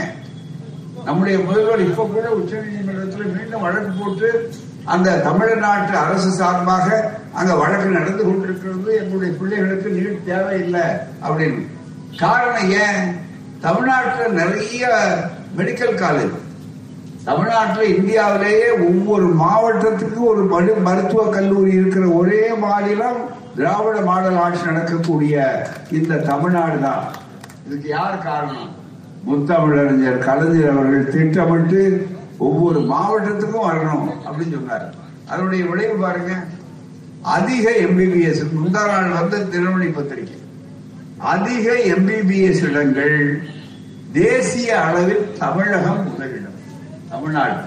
நம்முடைய 1.06 1.40
முதல்வர் 1.40 1.82
இப்ப 1.82 2.10
கூட 2.14 2.30
உச்ச 2.30 2.62
நீதிமன்றத்தில் 2.62 3.26
மீண்டும் 3.26 3.62
வழக்கு 3.62 4.04
போட்டு 4.04 4.54
அந்த 4.84 5.20
தமிழ்நாட்டு 5.20 5.98
அரசு 5.98 6.32
சார்பாக 6.32 7.12
அங்க 7.34 7.56
வழக்கு 7.56 7.90
நடந்து 7.90 8.24
கொண்டிருக்கிறது. 8.24 8.96
எங்களுடைய 8.96 9.34
பிள்ளைகளுக்கு 9.38 9.90
நீட் 9.90 10.26
தேவையில்லை 10.26 10.82
அப்படின்னு. 11.30 11.68
காரணம் 12.18 12.70
ஏன்? 12.70 13.16
தமிழ்நாட்டில் 13.62 14.34
நிறைய 14.34 14.90
மெடிக்கல் 15.58 16.02
காலேஜ் 16.02 16.44
தமிழ்நாட்டில் 17.26 17.98
இந்தியாவிலேயே 17.98 18.72
ஒவ்வொரு 18.72 19.36
மாவட்டத்துக்கும் 19.36 20.26
ஒரு 20.26 20.44
மரு- 20.46 20.82
மருத்துவ 20.82 21.30
கல்லூரி 21.30 21.72
இருக்கிற 21.72 22.08
ஒரே 22.08 22.54
மாநிலம் 22.54 23.18
திராவிட 23.56 24.02
மாடல் 24.02 24.38
ஆட்சி 24.38 24.66
நடக்கக்கூடிய 24.66 25.66
இந்த 25.92 26.16
தமிழ்நாடு 26.16 26.80
தான். 26.80 27.04
இதுக்கு 27.68 27.90
யார் 27.90 28.18
காரணம்? 28.18 28.70
முத்தமிழறிஞர் 29.26 30.18
கலைஞர் 30.18 30.70
அவர்கள் 30.70 31.10
திட்டமிட்டு 31.10 32.08
ஒவ்வொரு 32.38 32.80
மாவட்டத்துக்கும் 32.80 33.70
வரணும் 33.70 34.10
அப்படின்னு 34.26 34.52
சொன்னார். 34.52 34.94
அதனுடைய 35.28 35.66
விளைவு 35.66 35.96
பாருங்க. 35.96 36.34
அதிக 37.22 37.72
எம்பிபிஎஸ் 37.72 38.46
முந்தா 38.56 38.88
நாள் 38.88 39.10
வந்து 39.10 39.50
திருமணி 39.50 39.86
பத்திரிகை. 39.86 40.38
அதிக 41.18 41.72
எம்பிபிஎஸ் 41.72 42.70
இடங்கள் 42.70 43.48
தேசிய 44.14 44.82
அளவில் 44.82 45.38
தமிழகம் 45.40 46.12
முதலிடம். 46.12 46.45
தமிழ்நாடு. 47.16 47.58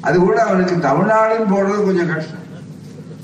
அது 0.00 0.16
கூட 0.18 0.38
அவருக்கு 0.46 0.74
தமிழ்நாடுன்னு 0.88 1.52
போடுறது 1.52 1.84
கொஞ்சம் 1.84 2.10
கஷ்டம். 2.14 2.44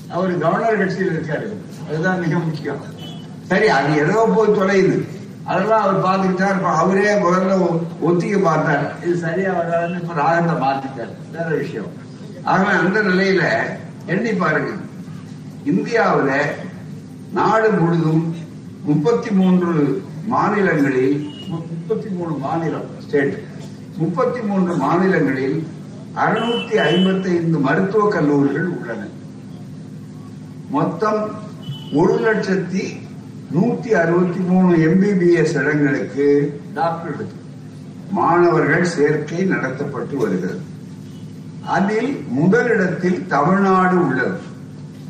அவர் 0.08 0.32
கவர்னர் 0.38 0.80
கட்சியில் 0.80 1.12
இருக்காரு. 1.12 1.46
அதுதான் 1.88 2.20
மிக 2.20 2.38
முக்கியம். 2.38 2.82
சரி 3.50 3.68
அது 3.68 3.90
ஏதோ 4.02 4.16
போய் 4.34 4.56
தொலையுது. 4.58 4.96
அதெல்லாம் 5.44 5.84
அவர் 5.84 6.04
பார்த்துக்கிட்டார் 6.06 6.56
இப்ப 6.58 6.72
அவரே 6.82 7.12
முதல்ல 7.22 7.54
ஒத்திக்க 8.08 8.36
பார்த்தார் 8.42 8.84
இது 9.04 9.14
சரியா 9.16 9.52
வராதுன்னு 9.60 10.00
இப்ப 10.00 10.14
ராகத்தை 10.14 10.54
மாத்திட்டார். 10.64 11.14
வேற 11.32 11.48
விஷயம். 11.62 11.90
ஆக 12.42 12.64
அந்த 12.82 13.00
நிலையில 13.02 13.42
எண்ணி 14.12 14.32
பாருங்க. 14.32 14.70
இந்தியாவுல 15.70 16.32
நாடு 17.38 17.68
முழுதும் 17.70 18.22
முப்பத்தி 18.84 19.30
மூன்று 19.30 19.72
மாநிலங்களில் 20.26 21.16
முப்பத்தி 21.48 22.08
மூணு 22.08 22.32
மாநிலம் 22.46 22.88
ஸ்டேட் 23.06 23.34
முப்பத்தி 23.96 24.40
மூன்று 24.40 24.76
மாநிலங்களில் 24.76 25.66
அறுநூத்தி 26.16 26.72
ஐம்பத்தி 26.72 27.26
ஐந்து 27.26 27.58
மருத்துவக் 27.58 28.12
கல்லூரிகள் 28.12 28.66
உள்ளன. 28.66 29.06
மொத்தம் 30.70 31.30
ஒரு 31.92 32.14
லட்சத்தி 32.14 33.00
நூத்தி 33.54 33.88
அறுபத்தி 33.88 34.38
மூணு 34.38 34.76
எம்பிபிஎஸ் 34.76 35.60
இடங்களுக்கு 35.62 36.60
டாக்டர் 36.74 37.26
மாணவர்கள் 38.10 38.84
சேர்க்கை 38.84 39.48
நடத்தப்பட்டு 39.50 40.16
வருகிறது. 40.16 40.60
அதில் 41.66 42.24
முதலிடத்தில் 42.28 43.26
தமிழ்நாடு 43.26 44.06
உள்ளது. 44.06 44.38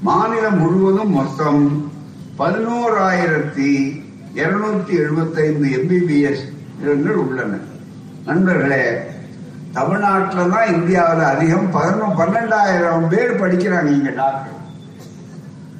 மாநிலம் 0.02 0.58
முழுவதும் 0.58 1.10
மொத்தம் 1.10 1.92
பதினோராயிரத்தி 2.38 4.00
இருநூத்தி 4.34 4.88
எழுபத்தைந்து 4.88 5.68
எம்பிபிஎஸ் 5.68 6.48
இடங்கள் 6.82 7.14
உள்ளன. 7.14 7.70
நண்பர்களே 8.26 8.82
தமிழ்நாட்டில் 9.76 10.52
தான் 10.54 10.72
இந்தியாவில் 10.74 11.22
அதிகம் 11.30 11.70
பதினொன்று 11.76 12.18
பன்னெண்டாயிரம் 12.18 13.06
பேர் 13.12 13.40
படிக்கிறாங்க 13.40 13.90
இங்க 13.96 14.10
டாக்டர். 14.18 14.58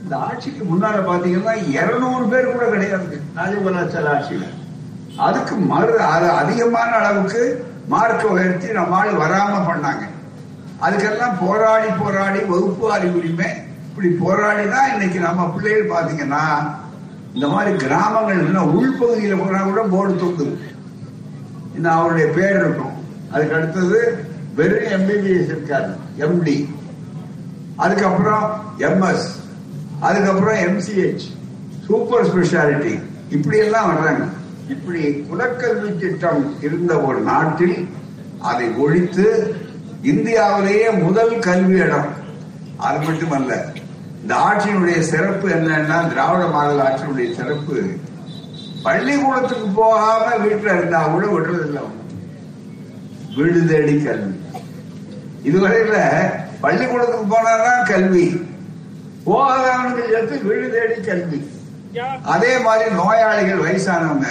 இந்த 0.03 0.15
ஆட்சிக்கு 0.29 0.63
முன்னால 0.71 1.03
பாத்தீங்கன்னா 1.09 1.55
இருநூறு 1.77 2.25
பேர் 2.33 2.51
கூட 2.55 2.65
கிடையாது. 2.73 3.21
ராஜகோலாச்சார 3.39 4.09
ஆட்சியில 4.15 4.49
அதுக்கு 5.27 5.55
மறு 5.73 5.95
அது 6.15 6.29
அதிகமான 6.41 6.91
அளவுக்கு 7.01 7.43
மார்க் 7.95 8.27
உயர்த்தி 8.33 8.69
நம்மால் 8.81 9.21
வராம 9.23 9.55
பண்ணாங்க. 9.71 10.05
அதுக்கெல்லாம் 10.85 11.39
போராடி 11.45 11.91
போராடி 12.03 12.41
வகுப்பு 12.53 12.87
அறிவுரிமை 12.97 13.51
இப்படி 13.89 14.11
போராடி 14.25 14.65
தான் 14.75 14.93
இன்னைக்கு 14.95 15.19
நம்ம 15.29 15.49
பிள்ளைகள் 15.55 15.93
பாத்தீங்கன்னா 15.95 16.45
இந்த 17.37 17.47
மாதிரி 17.55 17.71
கிராமங்கள் 17.85 18.43
உள்பகுதியில் 18.79 19.41
போனா 19.43 19.61
கூட 19.71 19.83
போர்டு 19.95 20.15
தொங்குது. 20.23 20.55
இந்த 21.77 21.89
அவருடைய 21.91 22.27
பேர் 22.29 22.59
இருக்கும். 22.61 22.95
அதுக்கு 23.33 23.55
அடுத்தது 23.55 24.01
வெறும் 24.55 24.91
எம்பிபிஎஸ் 24.97 25.51
இருக்காரு 25.53 25.93
எம்டி 26.19 26.57
அதுக்கப்புறம் 27.77 28.45
எம்எஸ் 28.79 29.29
அதுக்கப்புறம் 30.01 30.61
எம்சிஹெச் 30.67 31.27
சூப்பர் 31.87 32.27
ஸ்பெஷாலிட்டி 32.31 32.95
இப்படி 33.31 33.59
எல்லாம் 33.59 33.89
வர்றாங்க. 33.91 34.25
இப்படி 34.69 35.03
குலக்கல்வி 35.31 35.99
திட்டம் 35.99 36.43
இருந்த 36.61 36.93
ஒரு 37.01 37.21
நாட்டில் 37.21 37.89
அதை 38.41 38.67
ஒழித்து 38.85 39.27
இந்தியாவிலேயே 40.03 40.91
முதல் 40.91 41.39
கல்வி 41.39 41.77
இடம் 41.79 42.11
அது 42.77 42.99
மட்டுமல்ல 43.07 43.53
இந்த 44.23 44.35
ஆட்சியினுடைய 44.49 44.99
சிறப்பு 45.01 45.49
என்னன்னா 45.49 45.97
திராவிட 46.09 46.45
மாடல் 46.47 46.83
ஆட்சியினுடைய 46.87 47.29
சிறப்பு 47.37 47.77
பள்ளிக்கூடத்துக்கு 48.85 49.69
போகாம 49.75 50.29
வீட்டுல 50.45 50.77
இருந்தா 50.77 51.01
கூட 51.05 51.27
விடுறதில்லை. 51.27 51.81
அவங்க. 51.83 51.99
வீடு 53.37 53.61
தேடி 53.67 53.95
கல்வி 54.05 54.33
இதுவரையில 55.45 55.97
பள்ளிக்கூடத்துக்கு 56.61 57.27
போனாதான் 57.27 57.85
கல்வி. 57.85 58.25
போகாதவனுக்கு 59.27 60.03
சேர்த்து 60.11 60.41
வீடு 60.49 60.67
தேடி 60.71 60.97
கல்வி. 61.01 61.39
அதே 62.35 62.53
மாதிரி 62.59 62.91
நோயாளிகள் 62.95 63.65
வயசானவங்க 63.65 64.29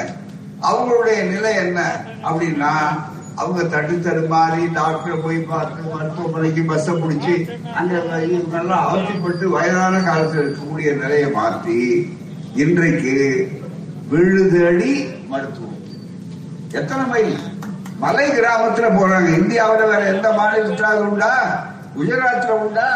அவங்களுடைய 0.68 1.18
நிலை 1.32 1.52
என்ன 1.56 1.80
அப்படின்னா 2.28 2.72
அவங்க 3.36 3.62
தட்டு 3.64 3.96
தடுமாறி 3.98 4.64
டாக்டரை 4.78 5.18
போய் 5.22 5.38
பார்த்து 5.42 5.92
மருத்துவமனைக்கு 5.94 6.64
பஸ்ஸை 6.64 6.94
பிடிச்சி 6.94 7.36
அங்க 7.74 7.94
இவங்கெல்லாம் 8.28 8.86
அவசியப்பட்டு 8.88 9.46
வயதான 9.50 10.02
காலத்தில் 10.02 10.42
இருக்கக்கூடிய 10.42 10.92
நிலையை 10.96 11.30
மாற்றி 11.32 11.78
இன்றைக்கு 12.56 13.16
விழுதடி 14.12 14.50
தேடி 14.54 14.94
மருத்துவம். 15.28 15.78
எத்தனை 16.72 17.04
மைல்? 17.06 17.36
மலை 18.00 18.26
கிராமத்துல 18.30 18.88
போறாங்க. 18.98 19.30
இந்தியாவில் 19.38 19.90
வேற 19.92 20.02
எந்த 20.06 20.30
மாநிலத்திலாவது 20.30 21.04
உண்டா? 21.10 21.34
குஜராத்ல 21.96 22.52
உண்டா? 22.66 22.88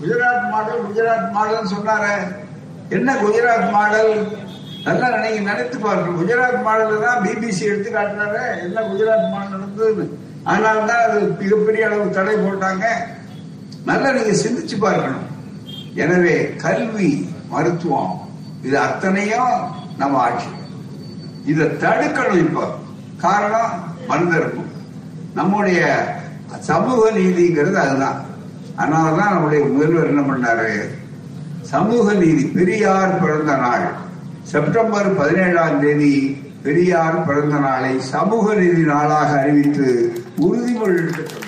குஜராத் 0.00 0.50
மாடல் 0.50 0.84
குஜராத் 0.86 1.30
மாடல் 1.30 1.70
சொன்னாரு. 1.72 2.14
என்ன 2.88 3.14
குஜராத் 3.14 3.70
மாடல்? 3.70 4.12
நல்லா 4.84 5.08
நீங்க 5.16 5.40
நினைத்து 5.50 5.78
பாருங்க. 5.78 6.22
குஜராத் 6.22 6.62
மாடல் 6.62 7.04
தான் 7.06 7.22
பிபிசி 7.24 7.60
எடுத்து 7.60 7.90
காட்டுறாரு. 7.90 8.44
என்ன 8.62 8.80
குஜராத் 8.80 9.30
மாடல் 9.30 9.54
நடந்ததுன்னு. 9.54 10.06
அதனால 10.44 10.78
தான் 10.80 11.02
அது 11.08 11.20
மிகப்பெரிய 11.40 11.86
அளவு 11.86 12.10
தடை 12.10 12.36
போட்டாங்க. 12.36 12.86
நல்லா 13.84 14.12
நீங்க 14.12 14.32
சிந்திச்சு 14.44 14.78
பார்க்கணும் 14.78 15.26
எனவே 15.94 16.54
கல்வி 16.56 17.10
மருத்துவம் 17.48 18.28
இது 18.62 18.78
அத்தனையும் 18.78 19.54
நம்ம 20.00 20.18
ஆட்சி. 20.18 20.46
இதை 21.46 21.66
தடுக்கணும் 21.66 22.38
இப்ப. 22.38 22.74
காரணம் 23.16 23.96
மனிதருக்கும் 24.06 24.70
நம்முடைய 25.34 25.82
சமூக 26.58 27.10
நீதிங்கிறது 27.10 27.74
அதுதான். 27.74 28.24
அதனாலதான் 28.76 29.32
நம்முடைய 29.32 29.64
முதல்வர் 29.64 30.06
என்ன 30.06 30.20
பண்ணாரு? 30.20 30.88
சமூக 31.62 32.12
நீதி. 32.12 32.44
பெரியார் 32.44 33.18
பிறந்த 33.18 33.56
நாள். 33.56 34.08
செப்டம்பர் 34.42 35.16
பதினேழாம் 35.16 35.80
தேதி 35.80 36.42
பெரியார் 36.62 37.24
பிறந்த 37.24 37.58
நாளை 37.58 38.00
சமூக 38.00 38.54
நீதி 38.54 38.82
நாளாக 38.82 39.40
அறிவித்து 39.40 40.12
உறுதிமொழி 40.40 40.96
எடுக்க 40.96 41.38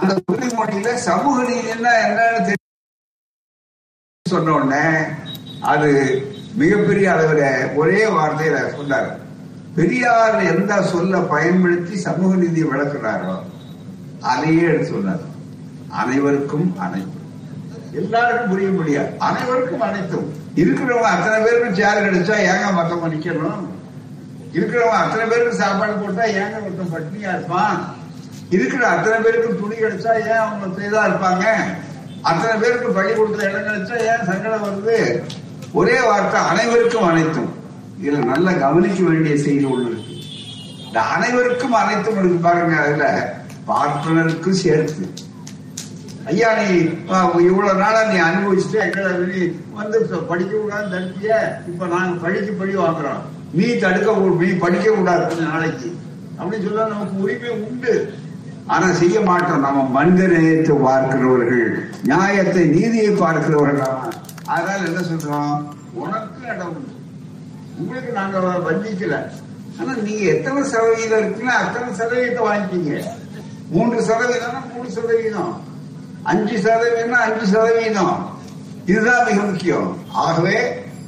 அந்த 0.00 0.22
உறுதிமொழியில 0.32 0.94
சமூக 0.94 1.42
நீதினா 1.42 1.92
என்னன்னு 2.06 2.36
தெரியும் 2.36 2.61
சொன்ன 4.32 4.52
உடனே 4.52 4.84
அது 5.72 5.90
மிகப்பெரிய 6.54 7.06
அளவில் 7.12 7.46
ஒரே 7.74 8.00
வார்த்தையில 8.16 8.56
சொன்னார். 8.76 9.10
பெரியார் 9.76 10.38
எந்த 10.52 10.82
சொல்ல 10.92 11.18
பயன்படுத்தி 11.34 11.96
சமூக 12.06 12.30
நீதியை 12.36 12.66
விளக்குறாரோ 12.68 13.34
அதையே 14.32 14.64
எடுத்து 14.68 14.90
சொன்னார். 14.90 15.22
அனைவருக்கும் 16.00 16.68
அனைத்தும். 16.78 17.18
எல்லாருக்கும் 18.00 18.50
புரிய 18.50 18.68
முடியாது. 18.70 19.10
அனைவருக்கும் 19.28 19.84
அனைத்தும். 19.88 20.28
இருக்கிறவங்க 20.56 21.10
அத்தனை 21.14 21.38
பேருக்கும் 21.44 21.78
சேர் 21.78 22.04
கிடைச்சா 22.04 22.36
ஏங்க 22.50 22.66
மத்தவங்க 22.72 23.08
நிக்கணும்? 23.14 23.62
இருக்கிறவங்க 24.52 24.98
அத்தனை 25.02 25.24
பேருக்கு 25.28 25.60
சாப்பாடு 25.62 25.94
போட்டா 25.94 26.24
ஏங்க 26.40 26.56
ஒருத்தன் 26.64 26.92
பட்னியா 26.94 27.30
இருப்பான்? 27.36 27.78
இருக்கிற 28.50 28.82
அத்தனை 28.88 29.18
பேருக்கு 29.20 29.60
துணி 29.60 29.76
கிடைச்சா 29.76 30.12
ஏன் 30.24 30.42
அவங்க 30.44 30.86
இதா 30.88 31.02
இருப்பாங்க? 31.08 31.44
அத்தனை 32.22 32.60
பேருக்கு 32.60 32.88
பள்ளி 32.88 33.12
கொடுத்த 33.14 33.50
இடம் 33.50 33.98
ஏன் 34.10 34.26
சங்கடம் 34.26 34.64
வருது? 34.64 35.22
ஒரே 35.72 36.00
வார்த்தை 36.00 36.40
அனைவருக்கும் 36.40 37.06
அனைத்தும். 37.06 37.50
இதுல 38.02 38.24
நல்லா 38.24 38.52
கவனிக்க 38.52 39.02
வேண்டிய 39.02 39.38
செய்தி 39.38 39.64
ஒண்ணு 39.64 39.86
இருக்கு. 39.86 40.14
இந்த 40.86 41.00
அனைவருக்கும் 41.00 41.72
அனைத்தும் 41.72 42.18
இருக்கு 42.18 42.36
பாருங்க 42.36 42.76
அதுல 42.76 43.34
பார்ப்பனருக்கும் 43.68 44.60
சேர்த்து. 44.64 45.04
ஐயா 46.24 46.50
நீ 46.58 46.78
இவ்வளவு 47.44 47.78
நாளா 47.78 48.02
நீ 48.04 48.18
அனுபவிச்சுட்டு 48.20 48.80
எங்களை 48.80 49.12
நீ 49.12 49.52
வந்து 49.74 50.06
படிக்க 50.06 50.56
கூடாது 50.56 50.88
தடுப்பிய? 50.88 51.30
இப்ப 51.66 51.86
நாங்க 51.86 52.20
படிக்க 52.24 52.52
படி 52.52 52.76
வாங்குறோம். 52.76 53.22
நீ 53.52 53.76
தடுக்க 53.76 54.12
நீ 54.40 54.50
படிக்க 54.50 54.90
கூடாது 54.90 55.42
நாளைக்கு. 55.42 55.98
அப்படின்னு 56.38 56.64
சொல்ல 56.64 56.86
நமக்கு 56.86 57.22
உரிமை 57.22 57.50
உண்டு. 57.50 58.12
ஆனா 58.66 58.86
செய்ய 58.92 59.20
மாட்டோம். 59.20 59.64
நம்ம 59.66 59.84
மனித 59.96 60.26
நேயத்தை 60.26 60.74
பார்க்கிறவர்கள் 60.76 61.64
நியாயத்தை 62.10 62.64
நீதியை 62.64 63.10
பார்க்கிறவர்கள் 63.14 63.94
அதனால 64.54 64.80
என்ன 64.90 65.00
சொல்றோம்? 65.10 65.56
உனக்கு 65.92 66.40
இடம் 66.54 66.76
உங்களுக்கு 67.78 68.12
நாங்க 68.12 68.38
வஞ்சிக்கல. 68.68 69.16
ஆனா 69.78 69.92
நீங்க 70.06 70.24
எத்தனை 70.34 70.62
சதவீதம் 70.72 71.22
இருக்குன்னா 71.22 71.54
அத்தனை 71.62 71.88
சதவீதத்தை 72.00 72.42
வாங்கிக்கீங்க 72.48 73.02
மூன்று 73.70 73.98
சதவீதம்னா 74.08 74.60
மூணு 74.74 74.90
சதவீதம். 74.90 75.52
அஞ்சு 76.22 76.56
சதவீதம்னா 76.56 77.20
அஞ்சு 77.26 77.46
சதவீதம். 77.46 78.16
இதுதான் 78.86 79.26
மிக 79.28 79.40
முக்கியம். 79.42 79.98
ஆகவே 80.12 80.56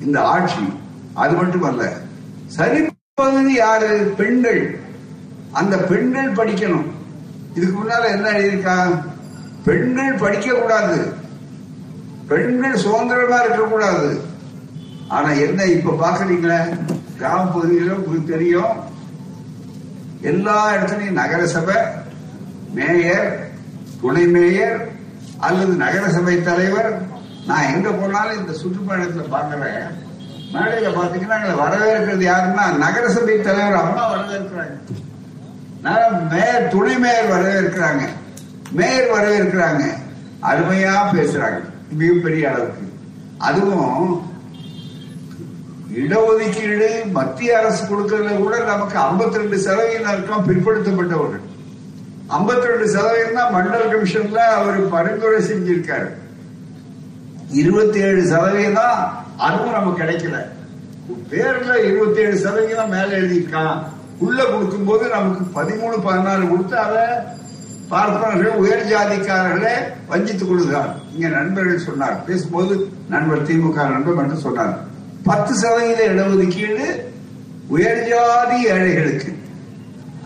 இந்த 0.01 0.19
ஆட்சி 0.23 0.65
அது 1.15 1.35
மட்டுமல்ல 1.35 1.93
பகுதி 3.15 3.53
யாரு? 3.55 4.15
பெண்கள். 4.19 4.79
அந்த 5.53 5.77
பெண்கள் 5.77 6.37
படிக்கணும். 6.39 6.87
இதுக்கு 7.55 7.77
முன்னால 7.81 8.05
என்ன 8.11 8.31
எழுதியிருக்கான்? 8.31 8.95
பெண்கள் 9.65 10.21
படிக்க 10.23 10.55
கூடாது 10.55 10.97
பெண்கள் 12.29 12.77
சுதந்திரமா 12.77 13.39
இருக்கக்கூடாது. 13.41 14.09
ஆனா 15.09 15.31
என்ன 15.47 15.65
இப்ப 15.65 15.97
பாக்குறீங்களே 16.03 16.59
கிராம 17.19 17.43
பகுதிகளில் 17.47 17.97
உங்களுக்கு 17.97 18.33
தெரியும். 18.33 18.75
எல்லா 20.21 20.75
இடத்துலயும் 20.75 21.19
நகரசபை 21.21 21.79
மேயர் 22.75 23.29
துணை 24.01 24.27
மேயர் 24.27 24.89
அல்லது 25.39 25.75
நகரசபை 25.75 26.43
தலைவர். 26.43 26.91
நான் 27.47 27.73
எங்க 27.75 27.91
போனாலும் 27.91 28.39
இந்த 28.39 28.53
சுற்றுப்பயணத்துல 28.63 29.25
பாக்குறேன் 29.37 29.85
மேடையில 30.53 30.91
பாத்தீங்கன்னா 30.99 31.37
எங்களை 31.39 31.57
வரவேற்கிறது 31.63 32.25
யாருன்னா 32.31 32.65
நகரசபை 32.77 33.37
தலைவர். 33.41 33.81
அம்மா 33.85 34.05
வரவேற்கிறாங்க. 34.13 34.77
மேயர் 36.31 36.69
துணை 36.69 36.99
மேயர் 36.99 37.31
வரவேற்கிறாங்க. 37.31 38.03
மேயர் 38.73 39.11
வரவேற்கிறாங்க. 39.15 39.83
அருமையா 40.43 40.95
பேசுறாங்க. 41.13 41.61
மிகப்பெரிய 41.91 42.49
அளவுக்கு. 42.49 42.93
அதுவும் 43.39 44.33
இடஒதுக்கீடு 45.97 47.11
மத்திய 47.11 47.59
அரசு 47.59 47.85
கொடுக்கறதுல 47.85 48.37
கூட 48.37 48.59
நமக்கு 48.59 48.99
52% 48.99 49.37
ரெண்டு 49.37 49.59
சதவீதம் 49.59 50.47
பிற்படுத்தப்பட்டவர்கள். 50.49 51.45
52% 52.29 52.67
ரெண்டு 52.67 52.89
சதவீதம் 52.89 53.35
தான் 53.35 53.55
மண்டல் 53.55 53.93
கமிஷன்ல 53.93 54.35
அவர் 54.35 54.89
பரிந்துரை 54.89 55.43
செஞ்சிருக்காரு. 55.43 56.09
இருபத்தி 57.51 58.01
ஏழு 58.01 58.27
சதவீதம் 58.27 59.23
அதுவும் 59.37 59.71
நமக்கு 59.71 60.03
கிடைக்கல. 60.03 60.37
பேர்ல 61.31 61.85
இருபத்தி 61.85 62.21
ஏழு 62.21 62.37
சதவீதம் 62.37 62.89
மேல 62.89 63.19
எழுதியிருக்கான். 63.19 63.94
உள்ள 64.19 64.45
கொடுக்கும்போது 64.45 65.09
நமக்கு 65.09 65.61
பதிமூணு 65.61 65.97
பதினாலு 66.07 66.49
கொடுத்து 66.49 66.79
அதை 66.79 67.05
பார்ப்பனர்கள் 67.89 68.61
உயர் 68.63 68.89
ஜாதிக்காரர்களே 68.91 69.75
வஞ்சித்து 70.07 70.45
கொடுக்கிறார் 70.47 70.93
இங்க 71.15 71.29
நண்பர்கள் 71.29 71.79
சொன்னார். 71.79 72.25
பேசும்போது 72.25 72.91
நண்பர் 73.09 73.43
திமுக 73.43 73.89
நண்பர் 73.91 74.23
என்று 74.23 74.37
சொன்னார். 74.37 74.75
பத்து 75.25 75.55
சதவீத 75.55 76.01
இடஒதுக்கீடு 76.13 76.87
உயர் 77.69 78.09
ஜாதி 78.09 78.69
ஏழைகளுக்கு. 78.69 79.31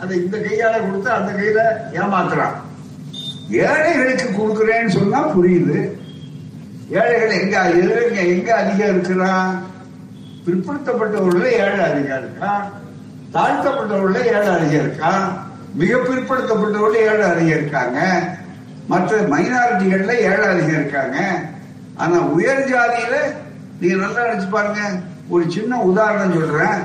அதை 0.01 0.25
இந்த 0.25 0.37
கையால 0.37 0.75
கொடுத்து 0.87 1.11
அந்த 1.11 1.33
கையில 1.33 1.61
ஏமாத்துறான். 2.01 2.57
ஏழைகளுக்கு 3.51 4.27
கொடுக்குறேன்னு 4.39 4.89
சொன்னா 4.89 5.21
புரியுது. 5.37 5.79
ஏழைகள் 6.91 7.41
எங்க 7.41 7.63
எங்க 7.71 8.21
எங்க 8.21 8.55
அதிகம் 8.55 8.89
இருக்கிறான்? 8.89 9.67
பிற்படுத்தப்பட்டவர்கள 10.45 11.45
ஏழை 11.45 11.81
அதிகம் 11.81 12.21
இருக்கான் 12.23 12.67
தாழ்த்தப்பட்டவர்கள 13.33 14.19
ஏழை 14.25 14.47
அறிஞர் 14.47 14.87
இருக்கான் 14.87 15.27
மிக 15.75 15.97
பிற்படுத்தப்பட்டவர்கள் 15.97 17.03
ஏழை 17.09 17.25
அறிஞர் 17.31 17.57
இருக்காங்க. 17.57 17.99
மற்ற 18.87 19.17
மைனாரிட்டிகள்ல 19.17 20.13
ஏழை 20.29 20.47
அறிஞர் 20.53 20.81
இருக்காங்க. 20.81 21.19
ஆனா 21.97 22.19
உயர் 22.19 22.65
ஜாதியில 22.71 23.17
நீங்க 23.81 23.97
நல்லா 23.97 24.23
நினைச்சு 24.23 24.51
பாருங்க. 24.51 24.81
ஒரு 25.29 25.45
சின்ன 25.49 25.81
உதாரணம் 25.81 26.33
சொல்றேன். 26.33 26.81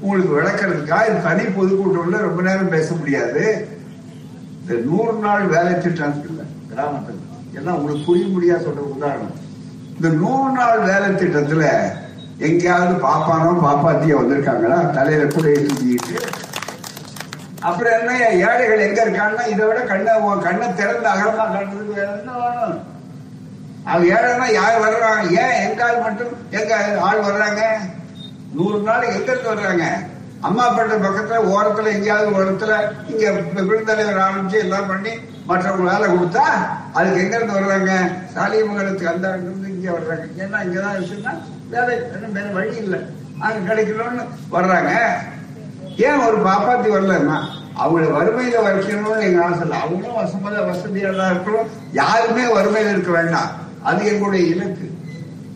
உங்களுக்கு 0.00 0.32
விளக்கிறதுக்காக 0.36 1.08
இது 1.08 1.22
தனி 1.22 1.42
பொதுக்கூட்டம்ல 1.42 2.16
ரொம்ப 2.28 2.42
நேரம் 2.42 2.68
பேச 2.68 2.94
முடியாது. 2.94 3.68
இந்த 4.60 4.74
நூறு 4.84 5.12
நாள் 5.18 5.44
வேலை 5.46 5.72
திட்டம் 5.78 6.14
இருக்குல்ல 6.14 6.42
ஏன்னா 6.70 6.84
எல்லாம் 7.52 7.76
உங்களுக்கு 7.76 8.06
புரிய 8.06 8.26
முடியா 8.26 8.54
சொல்ற 8.54 8.82
உதாரணம். 8.96 9.34
இந்த 9.96 10.08
நூறு 10.08 10.50
நாள் 10.52 10.78
வேலை 10.78 11.08
திட்டத்துல 11.08 11.64
எங்கேயாவது 12.40 12.94
பாப்பானோ 13.04 13.50
பாப்பாத்தியோ 13.64 14.16
வந்திருக்காங்களா? 14.20 14.78
தலையில 14.92 15.24
கூடையை 15.26 15.60
தூக்கிட்டு 15.62 16.16
அப்புறம் 17.62 17.96
என்ன 17.98 18.12
ஏழைகள் 18.46 18.86
எங்க 18.86 19.00
இருக்காங்கன்னா 19.04 19.44
இதை 19.46 19.64
விட 19.66 19.80
கண்ணை 19.90 20.12
உன் 20.20 20.40
கண்ணை 20.40 20.74
திறந்து 20.74 21.08
அகலமா 21.08 21.44
கண்டதுக்கு 21.46 22.00
என்ன 22.06 22.32
வேணும்? 22.38 22.78
அவன் 23.86 24.08
ஏழைன்னா 24.14 24.48
யார் 24.52 24.80
வர்றாங்க? 24.80 25.22
ஏன் 25.42 25.54
எங்க 25.66 25.84
ஆள் 25.84 26.02
மட்டும் 26.02 26.32
எங்க 26.50 26.72
ஆள் 27.00 27.20
வர்றாங்க? 27.20 27.62
நூறு 28.52 28.78
நாள் 28.80 29.08
எங்க 29.08 29.30
இருந்து 29.32 29.52
வர்றாங்க? 29.52 29.84
அம்மாப்பேட்டை 30.42 30.96
பக்கத்துல 30.98 31.40
ஓரத்துல 31.52 31.92
எங்கேயாவது 31.92 32.34
ஒரு 32.34 32.44
இடத்துல 32.46 32.72
இங்க 33.08 33.24
விருந்தலைவர் 33.62 34.24
ஆரம்பிச்சு 34.26 34.58
எல்லாம் 34.58 34.86
பண்ணி 34.86 35.12
மற்றவங்க 35.46 35.90
வேலை 35.92 36.06
கொடுத்தா 36.08 36.44
அதுக்கு 36.94 37.22
எங்க 37.24 37.36
இருந்து 37.36 37.58
வர்றாங்க? 37.58 37.92
சாலியமங்கலத்துக்கு 38.34 39.12
அந்த 39.14 39.28
இருந்து 39.38 39.68
இங்க 39.68 39.90
வர்றாங்க. 39.92 40.26
ஏன்னா 40.38 40.58
இங்கதான் 40.62 40.96
இருக்குன்னா 40.98 41.34
வேலை 41.72 41.98
வேற 42.32 42.46
வழி 42.46 42.76
இல்லை. 42.76 43.00
அது 43.38 43.58
கிடைக்கணும்னு 43.58 44.24
வர்றாங்க. 44.52 44.90
ஏன் 45.96 46.18
ஒரு 46.18 46.36
பாப்பாத்தி 46.36 46.90
வரலன்னா 46.92 47.38
அவங்கள 47.80 48.04
வறுமையில 48.16 48.56
வைக்கணும்னு 48.66 49.20
எங்க 49.20 49.44
ஆசை 49.44 49.60
இல்லை 49.60 49.78
அவங்களும் 49.78 50.16
வசமத 50.16 50.58
வசதியெல்லாம் 50.58 51.32
இருக்கணும். 51.32 51.68
யாருமே 51.92 52.42
வறுமையில 52.42 52.90
இருக்க 52.90 53.10
வேண்டாம். 53.10 53.50
அது 53.82 54.06
எங்களுடைய 54.06 54.46
இலக்கு. 54.46 54.90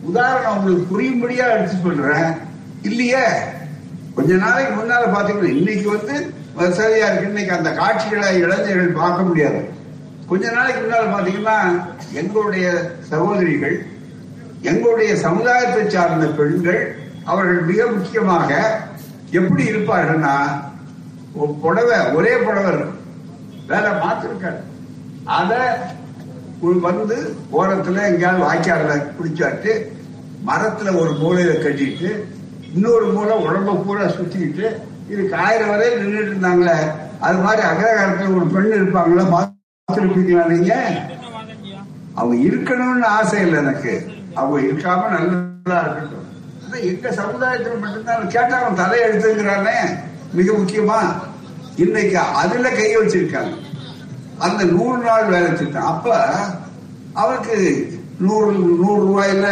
உதாரணம் 0.01 0.57
உங்களுக்கு 0.57 0.99
புரியும்படியா 0.99 1.51
எடுத்து 1.51 1.75
சொல்றேன். 1.83 2.33
இல்லையே? 2.81 3.25
கொஞ்ச 4.15 4.33
நாளைக்கு 4.33 4.73
முன்னால 4.73 5.15
பாத்தீங்கன்னா 5.15 5.55
இன்னைக்கு 5.55 5.89
வந்து 5.89 6.33
வசதியா 6.57 7.07
இருக்கு. 7.07 7.25
இன்னைக்கு 7.25 7.55
அந்த 7.55 7.71
காட்சிகளை 7.71 8.37
இளைஞர்கள் 8.37 8.91
பார்க்க 8.91 9.23
முடியாது. 9.23 9.69
கொஞ்ச 10.27 10.51
நாளைக்கு 10.51 10.81
முன்னால 10.81 11.05
பாத்தீங்கன்னா 11.05 11.81
எங்களுடைய 12.13 12.91
சகோதரிகள் 12.99 13.85
எங்களுடைய 14.63 15.15
சமுதாயத்தை 15.17 15.83
சார்ந்த 15.87 16.27
பெண்கள் 16.37 16.81
அவர்கள் 17.25 17.61
மிக 17.61 17.85
முக்கியமாக 17.87 18.49
எப்படி 19.31 19.63
இருப்பார்கள்னா 19.63 20.35
புடவை 21.61 21.97
ஒரே 22.13 22.33
புடவை 22.37 22.69
இருக்கும் 22.71 22.95
வேலை 23.67 23.91
மாத்திருக்காரு 24.03 24.61
அத 25.29 25.51
வந்து 26.83 27.17
ஓரத்துல 27.51 28.05
எங்கேயாவது 28.05 28.43
வாய்க்கால 28.43 28.93
குடிச்சாட்டு 29.17 29.71
மரத்துல 30.45 30.95
ஒரு 30.95 31.11
மூலையில 31.19 31.53
கட்டிட்டு 31.57 32.09
இன்னொரு 32.69 33.05
மூலை 33.13 33.35
உடம்ப 33.43 33.75
பூரா 33.83 34.07
சுத்திக்கிட்டு 34.09 34.65
இது 35.09 35.21
காயிற 35.29 35.67
வரையில் 35.69 36.01
நின்றுட்டு 36.01 36.31
இருந்தாங்களே 36.31 36.77
அது 37.21 37.37
மாதிரி 37.37 37.61
அகரகாலத்துல 37.67 38.33
ஒரு 38.35 38.47
பெண் 38.47 38.75
இருப்பாங்களா 38.75 39.25
பார்த்துருப்பீங்களா 39.33 40.45
நீங்க? 40.47 40.73
அவங்க 42.15 42.35
இருக்கணும்னு 42.47 43.07
ஆசை 43.09 43.41
இல்லை 43.41 43.57
எனக்கு. 43.59 43.93
அவங்க 44.37 44.57
இருக்காம 44.67 45.09
நல்லதா 45.09 45.79
இருக்கட்டும். 45.81 46.25
எங்க 46.81 47.11
சமுதாயத்தில் 47.11 47.77
மட்டும்தான் 47.77 48.27
கேட்டா 48.27 48.57
அவன் 48.57 48.75
தலை 48.75 48.99
மிக 50.31 50.51
முக்கியமா? 50.51 50.99
இன்னைக்கு 51.75 52.17
அதுல 52.17 52.69
கை 52.69 52.97
வச்சிருக்காங்க. 52.97 53.55
அந்த 54.37 54.63
நூறு 54.63 54.97
நாள் 55.03 55.25
வேலை 55.25 55.53
திட்டம். 55.53 55.85
அப்ப 55.85 56.15
அவருக்கு 57.13 57.55
நூறு 58.19 58.51
நூறு 58.51 59.01
ரூபாயில 59.05 59.47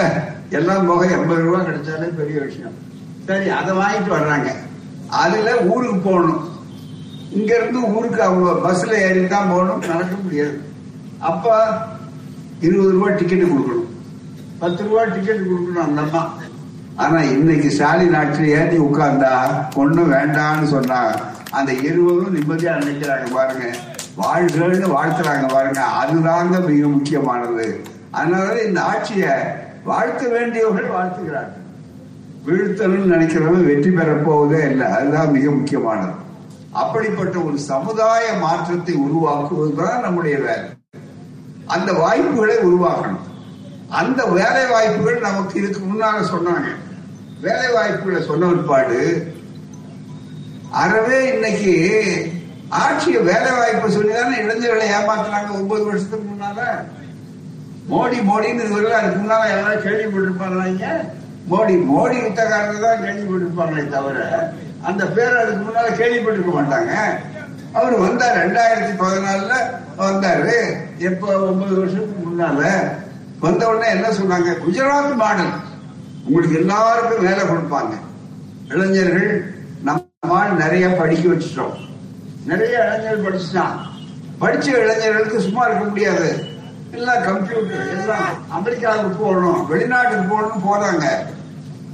எல்லாம் 0.49 0.87
போக 0.87 1.05
எண்பது 1.05 1.41
ரூபாய் 1.41 1.65
கிடைச்சாலே 1.65 2.15
பெரிய 2.15 2.39
விஷயம். 2.39 2.75
சரி 3.25 3.49
அதை 3.49 3.77
வாங்கிட்டு 3.77 4.11
வர்றாங்க. 4.11 4.49
அதுல 5.07 5.57
ஊருக்கு 5.57 5.97
போகணும். 5.97 6.49
இங்க 7.31 7.55
இருந்து 7.55 7.81
ஊருக்கு 7.93 8.21
அவங்க 8.21 8.69
பஸ்ல 8.69 8.93
ஏறி 8.93 9.27
தான் 9.27 9.49
போகணும். 9.49 9.79
நடக்க 9.79 10.15
முடியாது. 10.23 10.61
அப்ப 11.19 11.67
இருபது 12.59 12.91
ரூபாய் 12.91 13.15
டிக்கெட் 13.15 13.41
கொடுக்கணும். 13.41 13.93
பத்து 14.65 14.84
ரூபாய் 14.84 15.12
டிக்கெட் 15.12 15.39
கொடுக்கணும் 15.39 15.84
அந்த 15.84 16.01
அம்மா. 16.01 16.34
ஆனா 16.95 17.21
இன்னைக்கு 17.21 17.71
ஸ்டாலின் 17.71 18.13
ஆட்சியில் 18.13 18.58
ஏற்றி 18.58 18.78
உட்கார்ந்தா 18.78 19.34
ஒண்ணும் 19.75 20.12
வேண்டாம்னு 20.12 20.63
சொன்னா 20.63 21.12
அந்த 21.51 21.73
இருவரும் 21.73 22.36
நிம்மதியா 22.36 22.71
நினைக்கிறாங்க 22.78 23.34
பாருங்க. 23.34 23.65
வாழ்கள்னு 24.17 24.88
வாழ்த்துறாங்க 24.88 25.47
பாருங்க. 25.47 25.82
அதுதாங்க 26.01 26.69
மிக 26.69 26.88
முக்கியமானது. 26.88 27.84
அதனால 28.12 28.63
இந்த 28.63 28.82
ஆட்சியை 28.82 29.30
வாழ்த்த 29.84 30.28
வேண்டியவர்கள் 30.28 30.89
வாழ்த்துகிறார்கள். 30.89 31.63
வீழ்த்தணும்னு 32.47 33.13
நினைக்கிறவங்க 33.15 33.65
வெற்றி 33.65 33.89
பெறப்போவதே 33.89 34.69
இல்லை. 34.69 34.88
அதுதான் 34.88 35.32
மிக 35.32 35.51
முக்கியமானது. 35.51 36.12
அப்படிப்பட்ட 36.71 37.39
ஒரு 37.39 37.60
சமுதாய 37.60 38.34
மாற்றத்தை 38.41 38.95
உருவாக்குவதுதான் 38.95 40.01
நம்முடைய 40.01 40.38
வேலை. 40.38 40.69
அந்த 41.65 41.93
வாய்ப்புகளை 41.93 42.56
உருவாக்கணும். 42.56 43.24
அந்த 43.89 44.25
வேலை 44.25 44.65
வாய்ப்புகள் 44.65 45.19
நமக்கு 45.19 45.59
இதுக்கு 45.59 45.79
முன்னால 45.79 46.21
சொன்னாங்க. 46.21 46.67
வேலை 47.41 47.71
வாய்ப்புகளை 47.71 48.21
சொன்ன 48.23 48.45
பிற்பாடு 48.45 49.33
அறவே 50.73 51.33
இன்னைக்கு 51.33 51.73
ஆட்சிய 52.71 53.23
வேலை 53.23 53.51
வாய்ப்பு 53.51 53.89
சொல்லிதானே 53.89 54.37
இளைஞர்களை 54.41 54.89
ஏமாத்துனாங்க 54.89 55.51
ஒன்பது 55.51 55.85
வருஷத்துக்கு 55.85 56.29
முன்னால? 56.29 56.61
மோடி 57.89 58.15
மோடின்னு 58.21 58.63
இதுவரை 58.63 58.91
அதுக்கு 58.91 59.19
முன்னால 59.19 59.49
எல்லாரும் 59.49 59.83
கேள்விப்பட்டிருப்பாங்க 59.83 60.85
மோடி 61.49 61.73
மோடி 61.73 62.15
யுத்தக்காரங்க 62.15 62.79
தான் 62.79 63.03
கேள்விப்பட்டிருப்பாங்களே 63.03 63.89
தவிர 63.89 64.49
அந்த 64.83 65.05
பேர் 65.05 65.37
அதுக்கு 65.37 65.65
முன்னால 65.65 65.95
கேள்விப்பட்டிருக்க 65.95 66.51
மாட்டாங்க. 66.53 66.93
அவர் 67.73 67.99
வந்தார் 67.99 68.37
ரெண்டாயிரத்தி 68.37 68.93
பதினாலுல 68.99 69.53
வந்தாரு. 69.97 70.55
எப்ப? 70.97 71.39
ஒன்பது 71.39 71.79
வருஷத்துக்கு 71.79 72.29
முன்னால. 72.29 72.61
வந்த 73.39 73.67
உடனே 73.67 73.89
என்ன 73.89 74.07
சொன்னாங்க 74.07 74.57
குஜராத் 74.67 75.15
மாடல். 75.15 75.53
உங்களுக்கு 76.25 76.55
எல்லாருக்கும் 76.55 77.25
வேலை 77.25 77.43
கொடுப்பாங்க. 77.43 77.93
இளைஞர்கள் 78.69 79.55
நம்ம 79.83 80.47
நிறைய 80.47 80.87
படிக்க 80.87 81.29
வச்சுட்டோம். 81.29 81.73
நிறைய 82.45 82.85
இளைஞர்கள் 82.85 83.33
படிச்சுட்டான். 83.33 83.77
படிச்ச 84.41 84.67
இளைஞர்களுக்கு 84.67 85.41
சும்மா 85.41 85.65
இருக்க 85.65 85.83
முடியாது. 85.83 86.43
எல்லாம் 86.91 87.23
கம்ப்யூட்டர் 87.23 87.99
எல்லாம் 87.99 88.49
அமெரிக்காவுக்கு 88.49 89.09
போகணும் 89.09 89.67
வெளிநாட்டுக்கு 89.67 90.35
போகணும் 90.35 90.63
போறாங்க. 90.63 91.05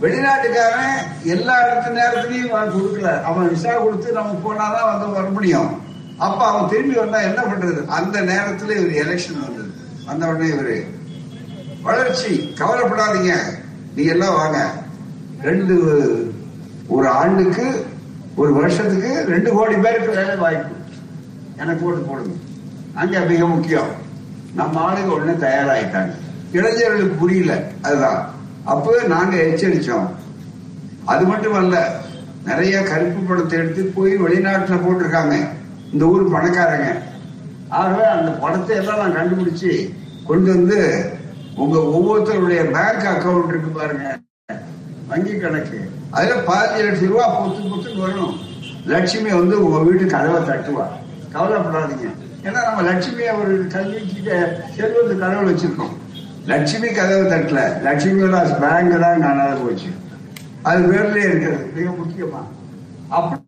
வெளிநாட்டுக்காரன் 0.01 0.97
எல்லா 1.23 1.65
இடத்து 1.65 1.89
நேரத்துலையும் 1.89 2.49
அவன் 2.49 2.73
கொடுக்கல. 2.73 3.23
அவன் 3.23 3.49
விசா 3.49 3.73
கொடுத்து 3.73 4.11
நம்ம 4.11 4.31
போனாதான் 4.31 4.91
வந்து 4.91 5.07
வர 5.07 5.29
முடியும். 5.29 5.81
அப்ப 6.17 6.45
அவன் 6.45 6.69
திரும்பி 6.69 6.95
வந்தா 6.95 7.19
என்ன 7.19 7.41
பண்றது? 7.41 7.85
அந்த 7.85 8.21
நேரத்துல 8.21 8.63
இவர் 8.63 9.05
எலெக்ஷன் 9.05 9.39
வந்தது. 9.39 9.69
வந்த 10.05 10.25
உடனே 10.25 10.49
இவரு 10.49 10.85
வளர்ச்சி 11.83 12.53
கவலைப்படாதீங்க. 12.57 13.33
நீங்க 13.95 14.11
எல்லாம் 14.11 14.33
வாங்க. 14.33 14.71
ரெண்டு 15.41 15.75
ஒரு 16.87 17.07
ஆண்டுக்கு 17.07 17.85
ஒரு 18.35 18.53
வருஷத்துக்கு 18.53 19.25
ரெண்டு 19.27 19.51
கோடி 19.51 19.75
பேருக்கு 19.75 20.09
வேலை 20.09 20.35
வாய்ப்பு. 20.35 20.75
எனக்கு 21.57 21.85
ஓட்டு 21.85 21.99
போடுங்க. 21.99 22.35
அங்க 22.93 23.19
மிக 23.19 23.47
முக்கியம். 23.47 23.87
நம்ம 24.55 24.93
ஆளுங்க 24.93 25.05
உடனே 25.05 25.31
தயாராயிட்டாங்க. 25.31 26.11
இளைஞர்களுக்கு 26.51 27.15
புரியல. 27.15 27.63
அதுதான். 27.81 28.33
அப்பவே 28.63 29.07
நாங்க 29.07 29.35
எச்சரிச்சோம். 29.35 30.09
அது 31.05 31.25
மட்டும் 31.25 31.53
அல்ல 31.53 31.99
நிறைய 32.45 32.83
கருப்பு 32.83 33.21
படத்தை 33.21 33.59
எடுத்து 33.59 33.83
போய் 33.83 34.17
வெளிநாட்டுல 34.17 34.79
போட்டிருக்காங்க. 34.87 35.47
இந்த 35.93 36.05
ஊர் 36.05 36.31
பணக்காரங்க. 36.31 36.97
ஆகவே 37.69 38.03
அந்த 38.03 38.31
படத்தை 38.31 38.75
எல்லாம் 38.75 39.11
நான் 39.11 39.15
கண்டுபிடிச்சு 39.15 39.95
கொண்டு 40.23 40.49
வந்து 40.49 41.09
உங்க 41.55 41.77
ஒவ்வொருத்தருடைய 41.79 42.63
பேங்க் 42.71 43.07
அக்கவுண்ட் 43.15 43.47
இருக்கு 43.47 43.67
பாருங்க. 43.67 44.19
வங்கி 45.07 45.37
கணக்கு. 45.37 45.89
அதுல 46.11 46.35
பதினஞ்சு 46.35 46.85
லட்சம் 46.85 47.09
ரூபா 47.09 47.45
பொத்து 47.45 47.49
பொத்துன்னு 47.49 47.99
வரும் 47.99 48.39
லட்சுமி 48.85 49.31
வந்து 49.31 49.65
உங்க 49.65 49.79
வீட்டு 49.79 50.05
கதவை 50.05 50.41
தட்டுவா. 50.41 50.87
கவலைப்படாதீங்க. 51.33 52.11
ஏன்னா 52.43 52.63
நம்ம 52.63 52.81
லட்சுமி 52.81 53.29
ஒரு 53.29 53.67
கல்விக்கு 53.67 54.47
செல்வத்து 54.77 55.17
கடவுள் 55.17 55.53
வச்சிருக்கோம். 55.53 55.95
லட்சுமி 56.45 56.87
கதவை 56.87 57.39
தட்டல. 57.39 57.81
லட்சுமி 57.81 58.21
பேங்க் 58.59 59.01
தான் 59.01 59.21
காணாத 59.21 59.53
போச்சு. 59.53 59.89
அது 60.61 60.79
பேர்லயே 60.79 61.15
இருக்கிறது. 61.15 61.71
மிக 61.75 61.89
முக்கியமா. 61.89 62.43
அப்படி 63.09 63.39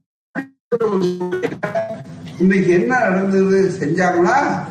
இன்னைக்கு 2.40 2.70
என்ன 2.70 3.00
நடந்தது? 3.00 3.72
செஞ்சாங்களா? 3.80 4.66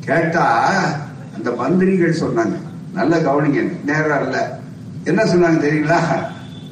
கேட்டா 0.00 0.74
அந்த 1.34 1.50
மந்திரிகள் 1.50 2.20
சொன்னாங்க. 2.20 2.56
நல்ல 2.92 3.16
கவனிங்க 3.18 3.84
நேரம் 3.84 4.22
இல்ல. 4.22 4.58
என்ன 5.04 5.22
சொன்னாங்க 5.22 5.58
தெரியுங்களா? 5.60 6.00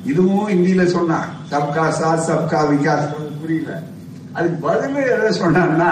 இதுவும் 0.05 0.49
இந்தியில 0.49 0.85
சொன்னான் 0.87 1.29
சப்கா 1.51 1.85
சாத் 2.01 2.27
சப்கா 2.29 2.61
விகாஸ் 2.71 3.07
புரியல. 3.41 3.83
அதுக்கு 4.33 4.69
பதில் 4.69 4.95
எதை 4.95 5.33
சொன்னான்னா 5.33 5.91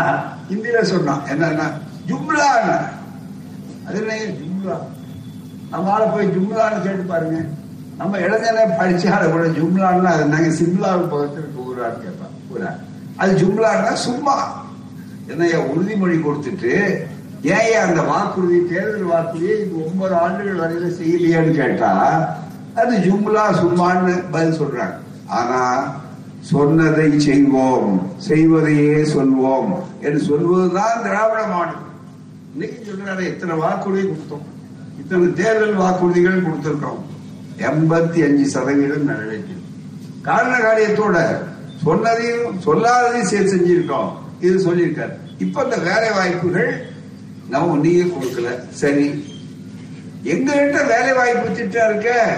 இந்தியில 0.50 0.82
சொன்னான். 0.82 1.22
என்னன்னா 1.30 1.66
ஜும்லா 2.08 2.48
அது 3.86 3.98
என்ன 4.00 4.34
ஜும்லா? 4.40 4.76
நம்மளால 5.72 6.12
போய் 6.12 6.26
ஜும்லான்னு 6.26 6.82
கேட்டு 6.82 7.02
பாருங்க. 7.02 7.44
நம்ம 7.96 8.18
இளைஞரை 8.18 8.64
படிச்சால 8.80 9.30
கூட 9.30 9.44
ஜும்லான்னா 9.46 10.04
அது 10.04 10.24
நாங்க 10.24 10.48
சிம்லாவுக்கு 10.48 11.14
பக்கத்துல 11.14 11.64
ஊரான்னு 11.64 12.00
கேட்பான். 12.04 12.34
ஊரா 12.52 12.70
அது 13.16 13.32
ஜும்லான்னா 13.34 13.92
சும்மா. 13.92 14.66
என்னையா 15.26 15.58
உறுதிமொழி 15.58 16.20
கொடுத்துட்டு 16.20 16.72
ஏன் 17.42 17.82
அந்த 17.86 18.00
வாக்குறுதி 18.02 18.58
தேர்தல் 18.70 19.10
வாக்குறுதியை 19.12 19.56
இப்போ 19.64 19.78
ஒன்பது 19.86 20.14
ஆண்டுகள் 20.14 20.60
வரையில 20.62 20.88
செய்யலையான்னு 21.00 21.52
கேட்டா 21.60 21.90
அது 22.80 22.94
ஜும்லா 23.06 23.44
சும்மான்னு 23.60 24.12
பதில் 24.30 24.58
சொல்றாங்க. 24.60 24.96
ஆனா 25.26 25.60
சொன்னதை 26.50 27.20
செய்வோம் 27.26 27.92
செய்வதையே 28.28 28.98
சொல்வோம் 29.14 29.70
என்று 30.00 30.20
சொல்வதுதான் 30.20 31.02
திராவிட 31.02 31.46
மாடல். 31.46 31.84
இன்னைக்கு 32.52 32.78
சொல்றாரு 32.88 33.20
இத்தனை 33.20 33.56
வாக்குறுதி 33.56 34.02
கொடுத்தோம். 34.02 34.46
இத்தனை 35.00 35.32
தேர்தல் 35.40 35.80
வாக்குறுதிகள் 35.82 36.44
கொடுத்திருக்கோம் 36.46 37.00
எண்பத்தி 37.70 38.20
அஞ்சு 38.26 38.46
சதவீதம் 38.54 39.08
நிறைவேற்றி 39.10 39.54
காரண 40.22 40.54
காரியத்தோட 40.66 41.16
சொன்னதையும் 41.84 42.56
சொல்லாததையும் 42.66 43.30
சேர்த்து 43.32 43.54
செஞ்சிருக்கோம். 43.54 44.10
இது 44.40 44.56
சொல்லியிருக்காரு. 44.68 45.14
இப்ப 45.38 45.64
இந்த 45.64 45.76
வேலை 45.76 46.10
வாய்ப்புகள் 46.18 46.70
நம்ம 47.50 47.76
நீங்க 47.76 48.14
கொடுக்கல. 48.14 48.68
சரி. 48.70 49.36
எங்க 50.22 50.52
கிட்ட 50.52 50.82
வேலை 50.82 51.12
வாய்ப்பு 51.12 51.52
திட்டம் 51.52 51.90
இருக்க? 51.90 52.34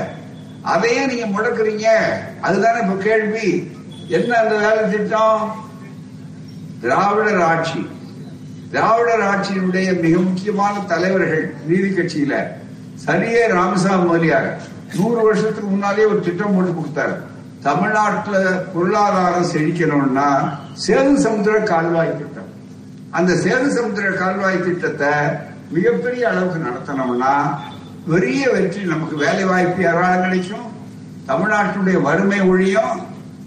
அதையே 0.62 1.06
நீங்க 1.06 1.26
முடக்குறீங்க. 1.26 1.86
அதுதானே 2.40 2.80
இப்ப 2.80 3.02
கேள்வி. 3.02 3.70
என்ன 4.08 4.36
அந்த 4.36 4.56
வேலை 4.56 4.90
திட்டம்? 4.90 5.54
திராவிடர் 6.80 7.40
ஆட்சி. 7.40 7.90
திராவிடர் 8.70 9.20
ஆட்சியினுடைய 9.20 10.00
மிக 10.00 10.18
முக்கியமான 10.18 10.78
தலைவர்கள் 10.78 11.54
நீதி 11.66 11.88
கட்சியில 11.88 12.46
சரியே 13.06 13.48
ராமசாமி 13.48 14.04
முதலியார். 14.04 14.60
நூறு 14.96 15.22
வருஷத்துக்கு 15.22 15.66
முன்னாலே 15.66 16.04
ஒரு 16.04 16.20
திட்டம் 16.20 16.54
போட்டு 16.54 17.00
கொடுத்தாரு. 17.00 17.16
தமிழ்நாட்டுல 17.62 18.50
பொருளாதாரம் 18.74 19.50
செழிக்கணும்னா 19.52 20.58
சேது 20.86 21.14
சமுத்திர 21.14 21.58
கால்வாய் 21.58 22.14
அந்த 23.12 23.32
சேது 23.34 23.68
சமுத்திர 23.68 24.10
கால்வாய் 24.10 24.64
திட்டத்தை 24.64 25.12
மிகப்பெரிய 25.70 26.28
அளவுக்கு 26.28 26.58
நடத்தினோம்னா 26.66 27.32
பெரிய 28.06 28.50
வெற்றி 28.50 28.82
நமக்கு 28.82 29.16
வேலை 29.16 29.44
வாய்ப்பு 29.44 29.82
ஏராளம் 29.82 30.22
கிடைக்கும்? 30.22 30.66
தமிழ்நாட்டுடைய 31.26 32.02
வறுமை 32.02 32.40
ஒழியும் 32.40 32.94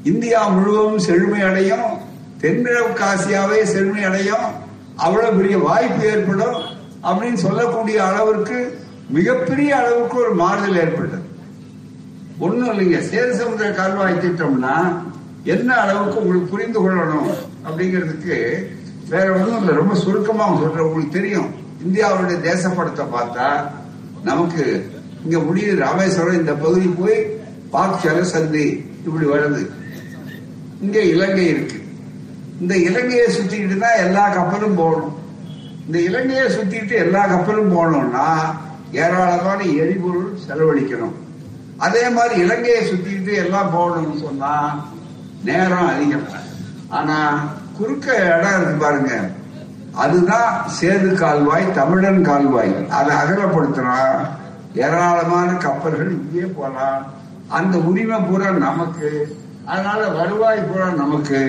இந்தியா 0.03 0.47
முழுவதும் 0.47 0.99
செழுமை 0.99 1.41
அடையும் 1.41 1.87
தென்கிழக்கு 2.41 3.03
ஆசியாவே 3.03 3.63
செழுமை 3.63 4.03
அடையும் 4.03 4.47
அவ்வளவு 4.95 5.37
பெரிய 5.37 5.57
வாய்ப்பு 5.57 6.03
ஏற்படும் 6.05 6.57
அப்படின்னு 7.03 7.33
சொல்லக்கூடிய 7.33 7.97
அளவிற்கு 8.03 8.57
மிகப்பெரிய 9.09 9.77
அளவுக்கு 9.77 10.17
ஒரு 10.17 10.33
மாறுதல் 10.33 10.75
ஏற்பட்டது. 10.75 11.25
ஒண்ணும் 12.39 12.71
இல்லைங்க. 12.73 12.99
சேது 13.11 13.31
சமுத்திர 13.31 13.69
கால்வாய் 13.71 14.21
திட்டம்னா 14.25 14.75
என்ன 15.45 15.73
அளவுக்கு 15.75 16.19
உங்களுக்கு 16.19 16.47
புரிந்து 16.47 16.79
கொள்ளணும் 16.79 17.31
அப்படிங்கிறதுக்கு 17.67 18.37
வேற 19.13 19.27
ஒன்றும் 19.35 19.59
இல்லை 19.59 19.73
ரொம்ப 19.81 19.95
சுருக்கமா 20.03 20.45
சொல்ற 20.59 20.85
உங்களுக்கு 20.87 21.17
தெரியும். 21.19 21.49
இந்தியாவுடைய 21.85 22.37
தேசப்படத்தை 22.49 23.05
பார்த்தா 23.15 23.47
நமக்கு 24.29 24.63
இங்க 25.23 25.37
முடியுது. 25.47 25.75
ராமேஸ்வரம் 25.85 26.39
இந்த 26.41 26.53
பகுதி 26.65 26.87
போய் 26.99 27.17
பாக் 27.73 28.23
சந்தி 28.33 28.65
இப்படி 29.07 29.25
வருது. 29.33 29.63
இங்க 30.81 30.99
இலங்கை 31.13 31.47
இருக்கு. 31.53 31.77
இந்த 32.61 32.73
இலங்கையை 32.87 33.27
சுத்திக்கிட்டு 33.35 33.77
தான் 33.77 34.01
எல்லா 34.05 34.23
கப்பலும் 34.35 34.75
போகணும். 34.75 35.15
இந்த 35.85 35.97
இலங்கையை 36.09 36.45
சுத்திட்டு 36.55 36.95
எல்லா 37.05 37.21
கப்பலும் 37.27 37.73
போகணும்னா 37.75 38.27
ஏராளமான 39.01 39.59
எரிபொருள் 39.83 40.31
செலவழிக்கணும். 40.45 41.15
அதே 41.85 42.03
மாதிரி 42.09 42.35
இலங்கையை 42.45 42.81
சுத்திட்டு 42.89 43.33
எல்லாம் 43.43 43.71
போகணும்னு 43.75 44.19
சொன்னா 44.25 44.53
நேரம் 45.47 45.89
அதிகம். 45.93 46.27
ஆனா 46.97 47.17
குறுக்க 47.77 48.15
இடம் 48.15 48.55
இருக்கு 48.55 48.75
பாருங்க. 48.85 49.13
அதுதான் 49.93 50.49
சேது 50.81 51.13
கால்வாய் 51.13 51.71
தமிழன் 51.71 52.23
கால்வாய். 52.23 52.87
அதை 52.89 53.15
அகலப்படுத்தினா 53.15 53.97
ஏராளமான 54.73 55.53
கப்பல்கள் 55.53 56.11
இங்கே 56.11 56.45
போலாம் 56.57 57.01
அந்த 57.47 57.77
உரிமை 57.77 58.19
பூரா 58.19 58.49
நமக்கு. 58.49 59.37
அதனால 59.65 60.07
வருவாய் 60.07 60.67
பூரா 60.69 60.89
நமக்கு. 60.89 61.41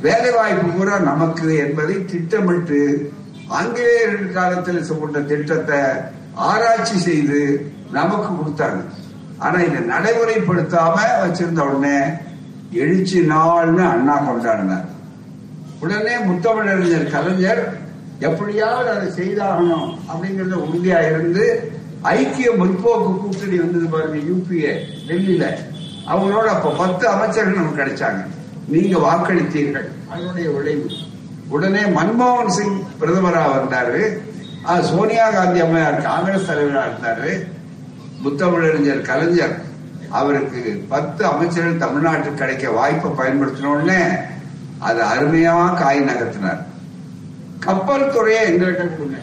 வேலை 0.00 0.30
வாய்ப்பு 0.30 0.66
பூரா 0.68 0.98
நமக்கு 0.98 1.58
என்பதை 1.58 2.04
திட்டமிட்டு 2.04 3.12
ஆங்கிலேயர்கள் 3.48 4.32
காலத்தில் 4.32 4.86
சொல்ற 4.90 5.24
திட்டத்தை 5.24 5.78
ஆராய்ச்சி 6.34 6.98
செய்து 6.98 7.72
நமக்கு 7.92 8.28
கொடுத்தாங்க. 8.34 8.80
ஆனா 9.38 9.58
இதை 9.58 9.80
நடைமுறைப்படுத்தாம 9.94 10.94
வச்சிருந்த 11.22 11.60
உடனே 11.60 11.98
எழுச்சி 12.72 13.20
நாள்னு 13.20 13.84
அண்ணா 13.90 14.16
கொண்டாடினார். 14.20 14.86
உடனே 15.80 16.14
முத்தமிழறிஞர் 16.16 17.10
கலைஞர் 17.10 17.78
எப்படியாவது 18.18 18.90
அதை 18.90 19.08
செய்தாகணும் 19.08 19.98
அப்படிங்கறத 20.08 20.54
உறுதியா 20.54 21.06
இருந்து 21.10 21.72
ஐக்கிய 22.02 22.50
முற்போக்கு 22.50 23.16
கூட்டணி 23.16 23.56
வந்தது 23.58 23.86
பாருங்க 23.86 24.16
யூபிஏ 24.16 24.72
டெல்லியில. 25.06 25.44
அவங்களோட 26.06 26.46
அப்ப 26.54 26.70
பத்து 26.70 27.08
அமைச்சர்கள் 27.08 27.54
நமக்கு 27.54 27.82
கிடைச்சாங்க. 27.82 28.26
நீங்க 28.68 28.98
வாக்களித்தீர்கள். 28.98 29.88
அதனுடைய 30.10 30.50
விளைவு. 30.50 30.90
உடனே 31.48 31.80
மன்மோகன் 31.80 32.46
சிங் 32.46 32.82
பிரதமராக 33.00 33.52
வந்தாரு. 33.56 34.18
சோனியா 34.82 35.30
காந்தி 35.30 35.60
அம்மையார் 35.60 36.02
காங்கிரஸ் 36.02 36.46
தலைவராக 36.46 36.88
இருந்தாரு. 36.88 37.46
முத்தமிழறிஞர் 38.24 39.02
கலைஞர் 39.02 39.66
அவருக்கு 40.10 40.84
பத்து 40.88 41.24
அமைச்சர்கள் 41.24 41.88
தமிழ்நாட்டுக்கு 41.88 42.34
கிடைக்க 42.34 42.70
வாய்ப்பை 42.70 43.10
பயன்படுத்தின 43.10 43.64
உடனே 43.64 44.02
அது 44.86 45.00
அருமையா 45.12 45.54
காய் 45.82 46.00
நகர்த்தினார். 46.08 46.60
கப்பல் 47.66 48.12
துறையை 48.14 48.42
எங்கள்கிட்ட 48.50 48.84
கொடுங்க. 48.90 49.18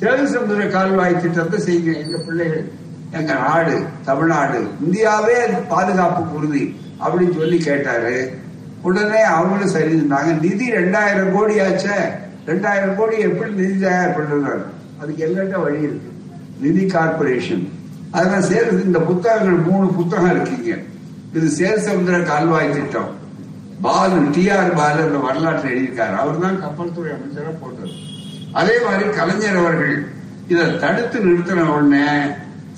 சேது 0.00 0.24
சமுதிர 0.32 0.64
கால்வாய் 0.70 1.20
திட்டத்தை 1.22 1.58
செய்யுங்க 1.66 1.92
எங்க 2.02 2.16
பிள்ளைகள். 2.26 2.66
எங்க 3.18 3.32
நாடு 3.34 3.76
தமிழ்நாடு 4.04 4.58
இந்தியாவே 4.84 5.34
அது 5.44 5.56
பாதுகாப்பு 5.72 6.22
உறுதி 6.38 6.64
அப்படின்னு 7.04 7.38
சொல்லி 7.40 7.58
கேட்டாரு. 7.58 8.16
உடனே 8.82 9.22
அவங்களும் 9.22 9.72
சரி 9.74 9.90
இருந்தாங்க 9.96 10.32
நிதி 10.44 10.66
ரெண்டாயிரம் 10.78 11.32
கோடி 11.36 11.54
ஆச்சே 11.66 11.96
ரெண்டாயிரம் 12.50 12.96
கோடி 12.98 13.16
எப்படி 13.28 13.50
நிதி 13.60 13.76
தயார் 13.84 14.16
பண்றது 14.18 14.52
அதுக்கு 15.00 15.24
எங்கிட்ட 15.26 15.56
வழி 15.64 15.80
இருக்கு. 15.88 16.10
நிதி 16.64 16.84
கார்பரேஷன் 16.94 17.64
அதெல்லாம் 18.12 18.48
சேர்ந்து 18.50 18.84
இந்த 18.84 18.98
புத்தகங்கள் 18.98 19.66
மூணு 19.70 19.86
புத்தகம் 19.98 20.32
இருக்கீங்க 20.34 20.72
இது 21.36 21.46
சேது 21.58 21.80
சமுதிர 21.86 22.18
கால்வாய் 22.32 22.74
திட்டம். 22.76 23.10
பாலு 23.86 24.30
டி 24.32 24.50
ஆர் 24.50 24.74
பாலு 24.74 25.02
அந்த 25.02 25.18
வரலாற்றை 25.18 25.72
எழுதியிருக்காரு. 25.72 26.16
அவர் 26.16 26.38
தான் 26.38 26.60
கப்பல் 26.60 26.92
துறை 26.92 27.12
அமைச்சரா 27.12 27.54
போட்டது. 27.60 27.90
அதே 28.52 28.72
மாதிரி 28.84 29.10
கலைஞர் 29.10 29.56
அவர்கள் 29.56 30.06
இதை 30.48 30.78
தடுத்து 30.78 31.18
நிறுத்தின 31.18 31.60
உடனே 31.60 32.10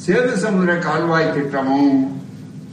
சேது 0.07 0.37
சமுதிர 0.37 0.79
கால்வாய் 0.79 1.33
திட்டமும் 1.33 2.23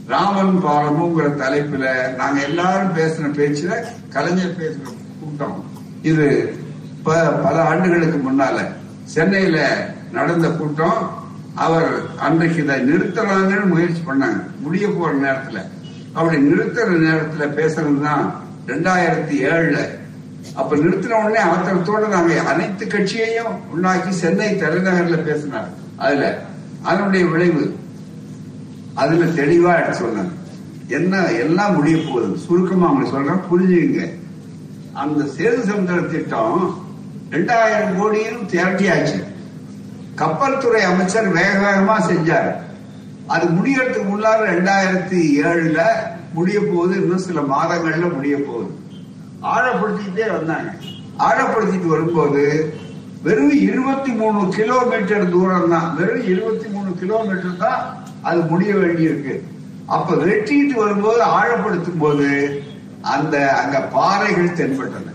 ராமன் 0.06 0.64
பாலமுங்கிற 0.64 1.28
தலைப்புல 1.36 2.14
நாங்க 2.14 2.40
எல்லாரும் 2.40 2.96
பேசின 2.96 3.36
பேச்சுல 3.36 3.84
கலைஞர் 4.08 4.56
பேசுற 4.58 4.94
கூட்டம். 5.20 5.64
இது 6.02 6.54
ப- 7.02 7.32
பல 7.32 7.62
ஆண்டுகளுக்கு 7.62 8.30
முன்னால 8.30 8.66
சென்னையில 9.04 9.88
நடந்த 10.12 10.48
கூட்டம். 10.48 11.10
அவர் 11.54 11.88
அன்றைக்கு 12.18 12.62
இதை 12.62 12.80
நிறுத்தலாங்கன்னு 12.80 13.64
முயற்சி 13.64 14.02
பண்ணாங்க. 14.06 14.42
முடிய 14.60 14.88
போற 14.88 15.14
நேரத்துல. 15.14 15.75
அப்படி 16.16 16.36
நிறுத்துற 16.48 16.88
நேரத்துல 17.04 17.46
பேசுறது 17.58 18.00
தான் 18.02 18.34
ரெண்டாயிரத்தி 18.66 19.36
ஏழுல. 19.52 19.78
அப்ப 20.54 20.76
நிறுத்தின 20.76 21.16
உடனே 21.22 21.40
ஆத்திரத்தோட 21.50 22.08
நாங்க 22.08 22.40
அனைத்து 22.40 22.86
கட்சியையும் 22.86 23.54
உண்டாக்கி 23.72 24.12
சென்னை 24.12 24.48
தலைநகர்ல 24.54 25.16
பேசினார். 25.22 25.68
அதுல 25.96 26.42
அதனுடைய 26.82 27.26
விளைவு. 27.26 27.76
அதுல 28.94 29.24
தெளிவா 29.24 29.72
எடுத்து 29.82 30.06
சொன்னாங்க 30.06 30.34
என்ன 30.88 31.30
எல்லாம் 31.30 31.74
முடிய 31.74 31.96
போகுது. 32.06 32.36
சுருக்கமா 32.36 32.88
அவங்க 32.88 33.10
சொல்றேன். 33.10 33.44
புரிஞ்சுங்க. 33.50 34.10
அந்த 34.92 35.24
சேது 35.24 35.60
சமுதிர 35.70 36.10
திட்டம் 36.10 36.84
ரெண்டாயிரம் 37.30 37.96
கோடியும் 37.98 38.46
திரட்டியாச்சு. 38.50 39.24
கப்பல் 40.14 40.58
துறை 40.58 40.82
அமைச்சர் 40.82 41.28
வேக 41.28 41.52
வேகமா 41.64 41.96
செஞ்சாரு. 42.10 42.52
அது 43.28 43.46
முடியறதுக்கு 43.46 44.08
முன்னால 44.10 44.40
ரெண்டாயிரத்தி 44.52 45.20
ஏழுல 45.48 45.80
முடிய 46.32 46.58
போகுது 46.60 46.94
இன்னும் 47.02 47.24
சில 47.28 47.40
மாதங்கள்ல 47.52 48.14
முடிய 48.14 48.36
போகுது 48.48 48.72
ஆழப்படுத்திக்கிட்டே 49.52 50.26
வந்தாங்க. 50.36 50.70
ஆழப்படுத்திட்டு 51.18 51.86
வரும்போது 51.86 52.42
வெறும் 53.22 53.56
இருபத்தி 53.68 54.12
மூணு 54.12 54.40
கிலோமீட்டர் 54.56 55.30
தூரம் 55.30 55.70
தான் 55.70 55.88
வெறும் 55.98 56.26
இருபத்தி 56.32 56.68
மூணு 56.68 56.90
கிலோமீட்டர் 56.94 57.56
தான் 57.56 57.82
அது 58.22 58.40
முடிய 58.40 58.74
வேண்டியிருக்கு. 58.74 59.34
அப்ப 59.86 60.14
வெட்டிட்டு 60.14 60.74
வரும்போது 60.74 61.22
ஆழப்படுத்தும் 61.22 62.02
போது 62.04 62.28
அந்த 63.14 63.36
அங்க 63.62 63.80
பாறைகள் 63.96 64.56
தென்பட்டன. 64.60 65.12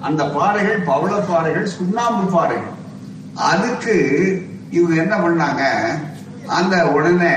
அந்த 0.00 0.24
பாறைகள் 0.36 0.80
பவள 0.82 1.12
பாறைகள் 1.30 1.66
சுண்ணாம்பு 1.66 2.24
பாறைகள். 2.36 2.76
அதுக்கு 3.34 3.96
இவங்க 4.70 4.94
என்ன 5.02 5.16
பண்ணாங்க? 5.16 5.62
அந்த 6.50 6.86
உடனே 6.86 7.34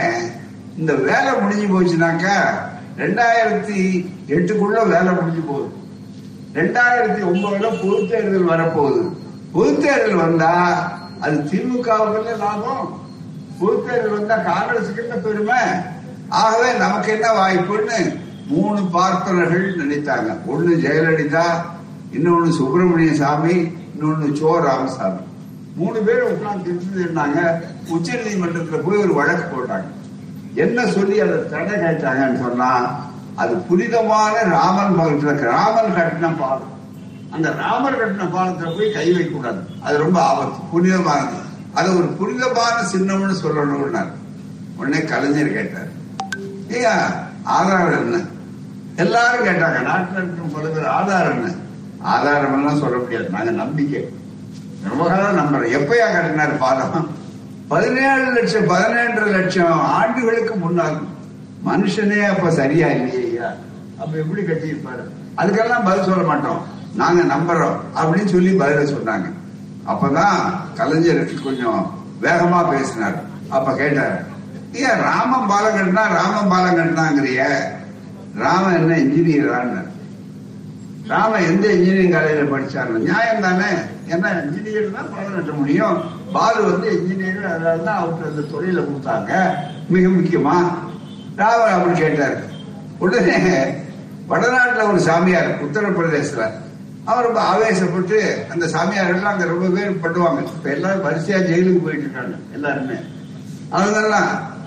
இந்த 0.77 0.93
வேலை 0.93 1.31
முடிஞ்சு 1.39 1.67
போச்சுனாக்கா 1.67 2.37
ரெண்டாயிரத்தி 2.97 3.79
எட்டுக்குள்ள 4.27 4.87
வேலை 4.87 5.13
முடிஞ்சு 5.13 5.41
போகுது. 5.47 5.69
ரெண்டாயிரத்தி 6.53 7.21
ஒன்பதுல 7.31 7.67
பொது 7.81 8.07
தேர்தல் 8.09 8.49
வரப்போகுது. 8.49 9.17
பொது 9.51 9.77
தேர்தல் 9.77 10.15
வந்தா 10.15 10.53
அது 11.19 11.37
திமுகவுக்கு 11.37 12.37
லாபம். 12.37 13.01
பொது 13.59 13.83
தேர்தல் 13.83 14.17
வந்தா 14.17 14.35
காங்கிரசுக்கு 14.35 15.01
என்ன 15.01 15.15
பெருமை. 15.15 15.63
ஆகவே 16.29 16.77
நமக்கு 16.77 17.11
என்ன 17.11 17.27
வாய்ப்புன்னு 17.27 18.19
மூணு 18.47 18.81
பார்ப்பனர்கள் 18.85 19.75
நினைத்தாங்க. 19.75 20.45
ஒன்னு 20.45 20.75
ஜெயலலிதா 20.75 21.45
இன்னொன்னு 22.13 22.49
சுப்பிரமணிய 22.49 23.13
சாமி 23.13 23.53
இன்னொன்னு 23.53 24.27
சோ. 24.41 24.61
ராமசாமி. 24.61 25.19
மூணு 25.75 25.99
பேர் 25.99 26.21
உட்கார்ந்து 26.21 26.71
திட்டிருந்தாங்க 26.71 27.61
உச்ச 27.87 28.13
நீதிமன்றத்துல 28.13 28.75
போய் 28.75 28.97
ஒரு 28.97 29.13
வழக்கு 29.13 29.55
போட்டாங்க. 29.55 29.83
என்ன 30.55 30.85
சொல்லி 30.85 31.19
அதை 31.19 31.49
தடை 31.49 31.73
கேட்டாங்கன்னு 31.73 32.39
சொன்னா 32.39 32.99
அது 33.35 33.55
புனிதமான 33.55 34.43
ராமன் 34.43 34.95
பகுதியில் 34.95 35.35
ராமன் 35.35 35.91
கட்டின 35.91 36.33
பாலம். 36.39 36.71
அந்த 37.29 37.51
ராமர் 37.51 37.97
கட்டின 37.97 38.27
பாலத்துல 38.27 38.77
போய் 38.77 38.91
கை 38.91 39.11
வைக்கக்கூடாது. 39.11 39.59
அது 39.81 39.97
ரொம்ப 39.97 40.21
ஆபத்து 40.21 40.57
புனிதமானது. 40.71 41.37
அது 41.73 41.97
ஒரு 41.97 42.05
புனிதமான 42.05 42.81
சின்னம்னு 42.95 43.35
சொல்லணும்னாரு. 43.43 44.11
உடனே 44.77 45.03
கலைஞர் 45.03 45.53
கேட்டார். 45.53 45.87
ஐயா 46.69 47.23
ஆதாரம் 47.43 48.01
என்ன? 48.01 48.23
எல்லாரும் 48.95 49.45
கேட்டாங்க. 49.45 49.81
நாட்டில் 49.81 50.23
இருக்கும் 50.23 50.51
பல 50.51 50.67
பேர் 50.67 50.85
ஆதாரம் 50.85 51.43
என்ன? 51.43 51.53
ஆதாரம் 51.99 52.57
எல்லாம் 52.57 52.79
சொல்ல 52.79 52.97
முடியாது. 52.97 53.29
நாங்க 53.29 53.51
நம்பிக்கை. 53.51 54.09
ரொம்ப 54.89 55.07
காலம் 55.07 55.39
நம்புறோம் 55.39 55.73
எப்பயா 55.77 56.07
கட்டினார் 56.11 56.57
பாலம் 56.57 57.09
பதினேழு 57.67 58.31
லட்சம் 58.31 58.67
பதினேழு 58.67 59.25
லட்சம் 59.25 59.79
ஆண்டுகளுக்கு 59.79 60.55
முன்னால். 60.55 60.97
மனுஷனே 61.65 62.25
அப்ப 62.25 62.51
சரியா 62.51 62.87
இல்லையா 62.87 63.53
அப்ப 63.99 64.17
எப்படி 64.17 64.41
கட்டியிருப்பாரு? 64.41 65.03
அதுக்கெல்லாம் 65.37 65.85
பதில் 65.85 66.03
சொல்ல 66.03 66.23
மாட்டோம். 66.23 66.61
நாங்க 66.95 67.21
நம்புறோம் 67.35 67.77
அப்படின்னு 67.95 68.25
சொல்லி 68.25 68.51
பதில 68.57 68.81
சொன்னாங்க. 68.95 69.27
அப்பதான் 69.87 70.39
கலைஞர் 70.75 71.43
கொஞ்சம் 71.43 71.93
வேகமா 72.21 72.69
பேசினார். 72.69 73.17
அப்ப 73.49 73.75
கேட்டார் 73.75 74.25
ஏன் 74.71 75.01
ராமம் 75.01 75.47
பாலம் 75.47 75.75
கட்டினா 75.75 76.03
ராமம் 76.19 76.49
பாலம் 76.49 76.77
கட்டினாங்கிறிய? 76.77 77.41
ராமன் 78.37 78.77
என்ன 78.77 78.97
இன்ஜினியரான்னு 78.97 79.81
ராம 81.11 81.39
எந்த 81.49 81.65
இன்ஜினியரிங் 81.75 82.13
காலேஜில் 82.15 82.51
படிச்சாரு 82.51 82.99
நியாயம் 83.05 83.45
தானே? 83.45 83.69
ஏன்னா 84.13 84.29
இன்ஜினியர் 84.41 84.93
தான் 84.97 85.09
பணம் 85.13 85.35
கட்ட 85.35 85.51
முடியும். 85.59 85.97
பாலு 86.35 86.59
வந்து 86.69 86.87
இன்ஜினியர் 86.97 87.49
அதனால 87.53 87.83
தான் 87.87 87.99
அவருக்கு 88.01 88.29
அந்த 88.29 88.43
தொழில 88.53 88.81
கொடுத்தாங்க. 88.87 89.31
மிக 89.93 90.05
முக்கியமா 90.09 90.55
ராமர் 91.41 91.75
அப்படி 91.75 91.95
கேட்டாரு. 91.99 92.37
உடனே 92.99 93.39
வடநாட்டில் 94.31 94.89
ஒரு 94.91 94.99
சாமியார் 95.07 95.49
உத்தரப்பிரதேசல 95.65 96.43
அவர் 97.07 97.25
ரொம்ப 97.27 97.39
ஆவேசப்பட்டு 97.51 98.17
அந்த 98.53 98.65
சாமியார்கள் 98.75 99.31
அங்கே 99.31 99.45
ரொம்ப 99.45 99.65
பேர் 99.75 100.03
பண்ணுவாங்க 100.03 100.41
இப்போ 100.47 100.69
எல்லாரும் 100.75 101.05
வரிசையாக 101.07 101.47
ஜெயிலுக்கு 101.49 101.81
போயிட்டு 101.85 102.05
இருக்காங்க 102.05 102.35
எல்லாருமே. 102.57 102.97
அதனால 103.77 104.13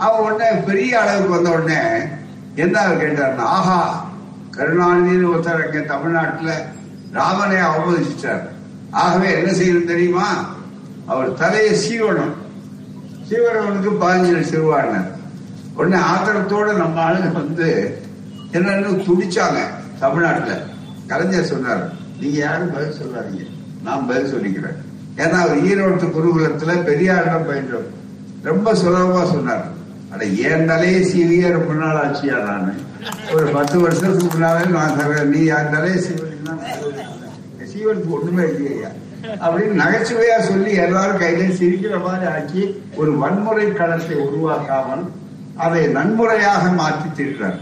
அவன் 0.05 0.25
உடனே 0.27 0.49
பெரிய 0.69 0.93
அளவுக்கு 1.03 1.37
வந்த 1.37 1.51
உடனே 1.57 1.81
என்ன 2.65 2.75
அவர் 2.83 3.03
கேட்டாருன்னா 3.05 3.47
ஆஹா 3.59 3.79
கருணாநிதினு 4.57 5.31
ஒருத்தர் 5.33 5.65
இங்க 5.67 5.79
தமிழ்நாட்டுல 5.79 6.67
ராமனை 7.13 7.57
அவமதிச்சிட்டார். 7.57 8.43
ஆகவே 8.91 9.33
என்ன 9.33 9.51
செய்யணும் 9.51 9.85
தெரியுமா? 9.85 10.55
அவர் 11.07 11.35
தலையை 11.35 11.75
சீவனம் 11.75 12.35
சீவரவனுக்கு 13.29 13.91
பதினஞ்சு 14.01 14.33
லட்சம் 14.33 15.15
உடனே 15.75 15.97
ஆத்திரத்தோட 15.97 16.77
நம்ம 16.77 17.11
ஆளுங்க 17.11 17.33
வந்து 17.33 18.01
என்னன்னு 18.53 19.07
துடிச்சாங்க 19.07 19.59
தமிழ்நாட்டுல. 19.99 20.63
கலைஞர் 21.07 21.45
சொன்னார் 21.45 21.93
நீங்க 22.21 22.39
யாரும் 22.39 22.73
பதில் 22.73 22.99
சொல்லாதீங்க. 23.03 23.45
நான் 23.83 24.07
பதில் 24.07 24.35
சொல்லிக்கிறேன். 24.35 24.77
ஏன்னா 25.17 25.31
அவர் 25.31 25.63
ஈரோட்டு 25.63 26.07
குருகுலத்துல 26.07 26.77
பெரியாரிடம் 26.85 27.49
பயின்றோம் 27.49 27.91
ரொம்ப 28.43 28.73
சுலபமா 28.73 29.25
சொன்னார். 29.25 29.69
அட 30.11 30.25
என் 30.25 30.67
தலையை 30.67 31.03
சீவியே 31.05 31.51
ரொம்ப 31.51 31.75
நாள் 31.75 32.07
ஆச்சியா 32.07 32.43
நான்? 32.43 32.95
ஒரு 33.35 33.47
பத்து 33.53 33.77
வருஷத்துக்கு 33.81 34.29
முன்னாலே 34.29 34.65
நான் 34.71 34.97
சொல்றேன் 34.99 35.31
நீ 35.31 35.41
யாருந்தாலே 35.45 35.91
தலையை 35.95 35.99
சீவன் 36.05 36.63
சீவனுக்கு 37.73 38.11
ஒண்ணுமே 38.11 38.45
இல்லையா? 38.51 38.91
அப்படின்னு 39.45 39.81
நகைச்சுவையா 39.81 40.37
சொல்லி 40.49 40.71
எல்லாரும் 40.77 41.21
கையில 41.23 41.47
சிரிக்கிற 41.59 41.97
மாதிரி 42.03 42.27
ஆக்கி 42.33 42.63
ஒரு 42.97 43.13
வன்முறை 43.23 43.67
களத்தை 43.73 44.17
உருவாக்காமல் 44.27 45.05
அதை 45.57 45.83
நன்முறையாக 45.89 46.65
மாற்றி 46.73 47.09
திட்டார் 47.19 47.59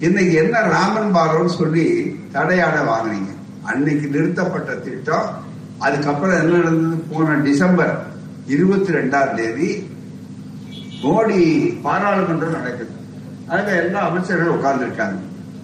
இன்னைக்கு 0.00 0.34
என்ன 0.34 0.56
ராமன் 0.68 1.14
பாலம்னு 1.14 1.52
சொல்லி 1.54 1.86
தடையாட 2.32 2.76
வாங்கினீங்க 2.88 3.32
அன்னைக்கு 3.64 4.06
நிறுத்தப்பட்ட 4.08 4.72
திட்டம். 4.78 5.28
அதுக்கப்புறம் 5.78 6.38
என்ன 6.38 6.58
நடந்தது? 6.58 6.96
போன 7.10 7.34
டிசம்பர் 7.42 7.94
இருபத்தி 8.46 8.92
ரெண்டாம் 8.92 9.34
தேதி 9.34 9.68
மோடி 11.02 11.40
பாராளுமன்றம் 11.82 12.52
நடக்குது. 12.52 12.92
அதுல 13.48 13.76
எல்லா 13.82 14.00
அமைச்சர்கள் 14.00 14.48
உட்கார்ந்து 14.48 14.84
இருக்காங்க 14.84 15.18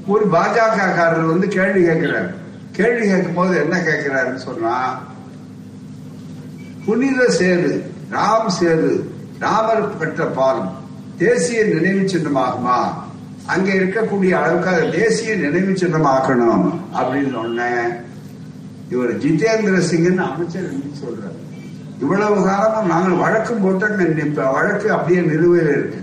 ஒரு 0.07 0.25
பாஜக 0.25 0.95
காரர் 0.97 1.33
வந்து 1.33 1.49
கேள்வி 1.49 1.85
கேட்கிறார். 1.85 2.33
கேள்வி 2.73 3.07
கேட்கும் 3.07 3.35
போது 3.35 3.57
என்ன 3.57 3.77
கேட்கிறாருன்னு 3.79 4.45
சொன்னா 4.49 5.03
புனித 6.87 7.27
சேது 7.39 7.83
ராம் 8.11 8.51
சேது 8.61 9.05
ராமர் 9.39 9.99
பெற்ற 9.99 10.25
பாலம் 10.25 10.73
தேசிய 11.19 11.65
நினைவு 11.65 12.01
சின்னமாகுமா? 12.01 12.79
அங்க 13.47 13.73
இருக்கக்கூடிய 13.73 14.31
அளவுக்கு 14.31 14.69
அதை 14.69 14.91
தேசிய 14.91 15.37
நினைவு 15.37 15.73
சின்னமாக்கணும் 15.73 16.81
அப்படின்னு 16.95 17.39
ஒண்ணு 17.45 18.03
இவர் 18.91 19.19
ஜிதேந்திர 19.19 19.77
சிங்னு 19.91 20.17
அமைச்சர் 20.17 20.71
சொல்றாரு. 20.73 21.39
இவ்வளவு 22.01 22.45
காலமும் 22.45 22.87
நாங்கள் 22.87 23.19
வழக்கும் 23.19 23.63
போட்டு 23.63 24.53
வழக்கு 24.53 24.93
அப்படியே 24.93 25.21
நிலுவையில் 25.21 25.73
இருக்கு. 25.73 26.01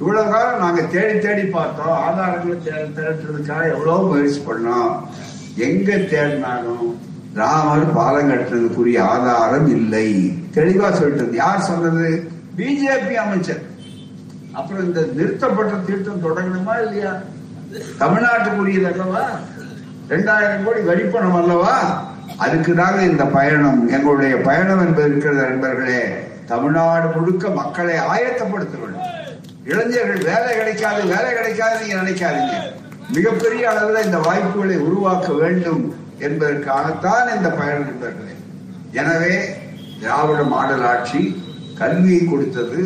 இவ்வளவு 0.00 0.30
காலம் 0.30 0.58
நாங்க 0.58 0.82
தேடி 0.82 1.18
தேடி 1.18 1.42
பார்த்தோம். 1.42 1.96
ஆதாரங்களை 2.06 2.56
திரட்டுறதுக்காக 2.96 3.72
எவ்வளவு 3.72 4.06
முயற்சி 4.06 4.40
பண்ணோம். 4.40 4.92
எங்க 5.56 5.94
தேடினாலும் 5.94 6.94
ராமர் 7.34 7.92
பாலம் 7.92 8.30
கட்டுறதுக்குரிய 8.30 9.00
ஆதாரம் 9.00 9.68
இல்லை. 9.68 10.36
தெளிவா 10.54 10.92
சொல்லிட்டு 10.92 11.36
யார் 11.36 11.60
சொன்னது? 11.60 12.30
பிஜேபி 12.56 13.12
அமைச்சர். 13.14 13.62
அப்புறம் 14.52 14.84
இந்த 14.84 15.06
நிறுத்தப்பட்ட 15.14 15.74
திட்டம் 15.76 16.24
தொடங்கணுமா 16.24 16.82
இல்லையா? 16.82 17.12
தமிழ்நாட்டுக்குரியது 17.98 18.92
அல்லவா? 18.92 19.24
ரெண்டாயிரம் 20.08 20.64
கோடி 20.64 20.80
வரிப்பணம் 20.80 21.34
அல்லவா? 21.34 22.04
அதுக்கு 22.36 22.74
தாங்க 22.74 23.02
இந்த 23.02 23.24
பயணம். 23.24 23.88
எங்களுடைய 23.88 24.36
பயணம் 24.36 24.86
என்பது 24.86 25.10
இருக்கிறது 25.10 25.42
நண்பர்களே. 25.42 26.02
தமிழ்நாடு 26.46 27.20
முழுக்க 27.20 27.48
மக்களை 27.48 27.94
ஆயத்தப்படுத்த 27.94 28.76
வேண்டும் 28.80 29.18
இளைஞர்கள் 29.70 30.26
வேலை 30.30 30.50
கிடைக்காது 30.58 31.00
வேலை 31.12 31.30
கிடைக்காது 31.38 31.80
நீங்க 31.82 31.96
நினைக்காதீங்க. 32.02 32.54
மிகப்பெரிய 33.16 33.62
அளவில் 33.70 34.06
இந்த 34.06 34.18
வாய்ப்புகளை 34.26 34.76
உருவாக்க 34.86 35.28
வேண்டும் 35.42 35.82
என்பதற்காகத்தான் 36.26 37.28
இந்த 37.36 37.48
பயன் 37.58 37.84
நண்பர்களே 37.84 38.34
எனவே 38.92 39.34
திராவிட 40.00 40.42
மாடல் 40.52 40.84
ஆட்சி 40.92 41.22
கல்வியை 41.80 42.22
கொடுத்தது 42.24 42.80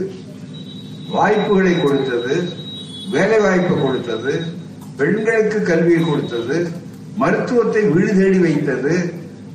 வாய்ப்புகளை 1.12 1.74
கொடுத்தது 1.80 2.35
வேலை 3.12 3.39
வாய்ப்பு 3.39 3.74
கொடுத்தது 3.85 4.32
பெண்களுக்கு 4.99 5.59
கல்வியை 5.62 6.03
கொடுத்தது 6.03 6.57
மருத்துவத்தை 7.22 7.82
வீடு 7.95 8.12
தேடி 8.20 8.39
வைத்தது 8.39 8.95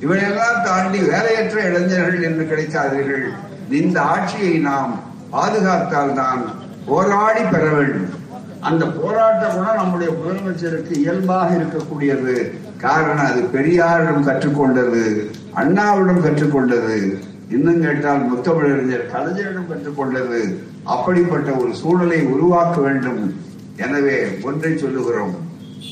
இவையெல்லாம் 0.04 0.60
தாண்டி 0.66 0.98
வேலையற்ற 1.10 1.56
இளைஞர்கள் 1.68 2.26
என்று 2.28 2.44
கிடைக்காதீர்கள். 2.50 3.26
இந்த 3.80 3.96
ஆட்சியை 4.12 4.54
நாம் 4.68 4.92
பாதுகாத்தால் 5.32 6.14
தான் 6.20 6.42
போராடி 6.90 7.42
பெற 7.52 7.64
வேண்டும். 7.74 8.14
அந்த 8.68 8.84
போராட்டம் 8.86 9.54
கூட 9.56 9.68
நம்முடைய 9.74 10.10
முதலமைச்சருக்கு 10.16 10.94
இயல்பாக 11.02 11.50
இருக்கக்கூடியது. 11.58 12.34
காரணம் 12.84 13.28
அது 13.30 13.42
பெரியாரிடம் 13.54 14.26
கற்றுக்கொண்டது 14.28 15.02
அண்ணாவிடம் 15.60 16.24
கற்றுக்கொண்டது. 16.24 16.96
இன்னும் 17.54 17.80
கேட்டால் 17.84 18.26
முத்தமிழறிஞர் 18.30 19.06
கலைஞரிடம் 19.14 19.70
கற்றுக்கொண்டது. 19.70 20.40
அப்படிப்பட்ட 20.94 21.50
ஒரு 21.62 21.72
சூழலை 21.80 22.20
உருவாக்க 22.34 22.76
வேண்டும். 22.86 23.22
எனவே 23.84 24.16
ஒன்றை 24.48 24.72
சொல்லுகிறோம். 24.82 25.34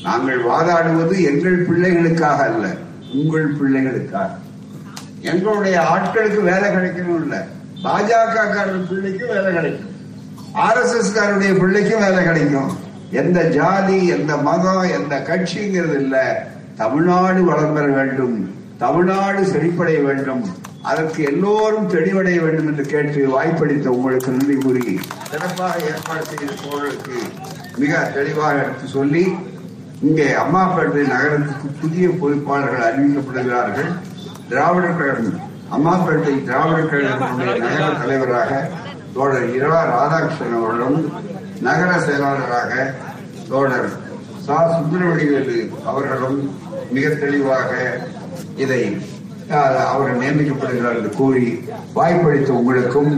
நாங்கள் 0.03 0.41
வாதாடுவது 0.45 1.15
எங்கள் 1.29 1.57
பிள்ளைகளுக்காக 1.67 2.39
அல்ல 2.49 2.65
உங்கள் 3.19 3.49
பிள்ளைகளுக்காக. 3.59 4.29
எங்களுடைய 5.31 5.77
ஆட்களுக்கு 5.93 6.41
வேலை 6.49 6.67
கிடைக்கணும் 6.75 7.21
இல்ல. 7.23 7.35
பாஜக 7.83 8.35
காரர் 8.55 8.87
பிள்ளைக்கு 8.89 9.25
வேலை 9.33 9.51
கிடைக்கும் 9.53 9.88
ஆர் 10.53 10.79
எஸ் 10.83 10.95
எஸ் 10.99 11.13
பிள்ளைக்கும் 11.59 11.99
வேலை 11.99 12.23
கிடைக்கும். 12.23 12.77
எந்த 13.11 13.43
ஜாதி 13.43 14.07
எந்த 14.07 14.37
மதம் 14.37 14.81
எந்த 14.81 15.15
கட்சிங்கிறது 15.27 15.95
இல்ல. 15.99 16.15
தமிழ்நாடு 16.75 17.43
வளம் 17.43 17.73
பெற 17.73 17.85
வேண்டும். 17.85 18.53
தமிழ்நாடு 18.77 19.41
செழிப்படைய 19.41 20.03
வேண்டும். 20.03 20.43
அதற்கு 20.81 21.23
எல்லோரும் 21.23 21.89
தெளிவடைய 21.89 22.37
வேண்டும் 22.43 22.67
என்று 22.67 22.85
கேட்டு 22.85 23.29
வாய்ப்பளித்த 23.29 23.89
உங்களுக்கு 23.89 24.31
நன்றி 24.31 24.55
கூறி 24.55 24.99
சிறப்பாக 25.31 25.79
ஏற்பாடு 25.79 26.25
செய்த 26.25 26.53
தோழருக்கு 26.61 27.17
மிக 27.77 27.97
தெளிவாக 27.97 28.63
எடுத்து 28.63 28.87
சொல்லி 28.87 29.35
இங்கே 30.01 30.27
அம்மாப்பேட்டை 30.43 31.03
நகரத்துக்கு 31.07 31.67
புதிய 31.81 32.07
பொறுப்பாளர்கள் 32.09 32.85
அறிவிக்கப்படுகிறார்கள். 32.89 33.89
திராவிடர் 34.49 34.97
கழகம் 34.97 35.39
அம்மாப்பேட்டை 35.77 36.43
திராவிடர் 36.43 36.91
கழகத்தினுடைய 36.91 37.57
நகர 37.57 37.89
தலைவராக 37.99 38.69
தோழர் 39.13 39.49
இரவா 39.55 39.81
ராதாகிருஷ்ணன் 39.91 40.57
அவர்களும் 40.57 40.97
நகர 41.59 41.99
செயலாளராக 41.99 42.73
தோழர் 43.49 43.89
சா. 44.45 44.57
சுப்பிரமணியவேலு 44.73 45.57
அவர்களும் 45.83 46.37
மிக 46.91 47.09
தெளிவாக 47.15 47.71
இதை 48.55 48.81
அஹ், 49.51 49.85
அவர்கள் 49.87 50.19
நியமிக்கப்படுகிறார் 50.19 50.97
என்று 50.97 51.09
கூறி 51.11 51.45
வாய்ப்பளித்த 51.93 52.51
உங்களுக்கும் 52.53 53.11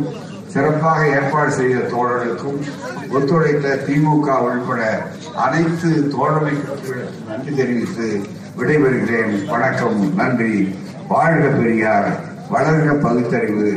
சிறப்பாக 0.48 1.08
ஏற்பாடு 1.08 1.52
செய்த 1.52 1.80
தோழர்களுக்கும் 1.92 2.60
ஒத்துழைத்த 3.10 3.76
திமுக 3.88 4.38
உள்பட 4.42 4.82
அனைத்து 5.38 5.89
தோழமை 6.10 6.54
கட்சிகளுக்கும் 6.60 7.28
நன்றி 7.28 7.54
தெரிவித்து 7.56 8.08
விடைபெறுகிறேன். 8.58 9.48
வணக்கம் 9.48 10.00
நன்றி. 10.16 10.56
வாழ்க 11.08 11.48
பெரியார். 11.52 12.10
வளர்க 12.50 12.94
பகுத்தறிவு. 12.98 13.70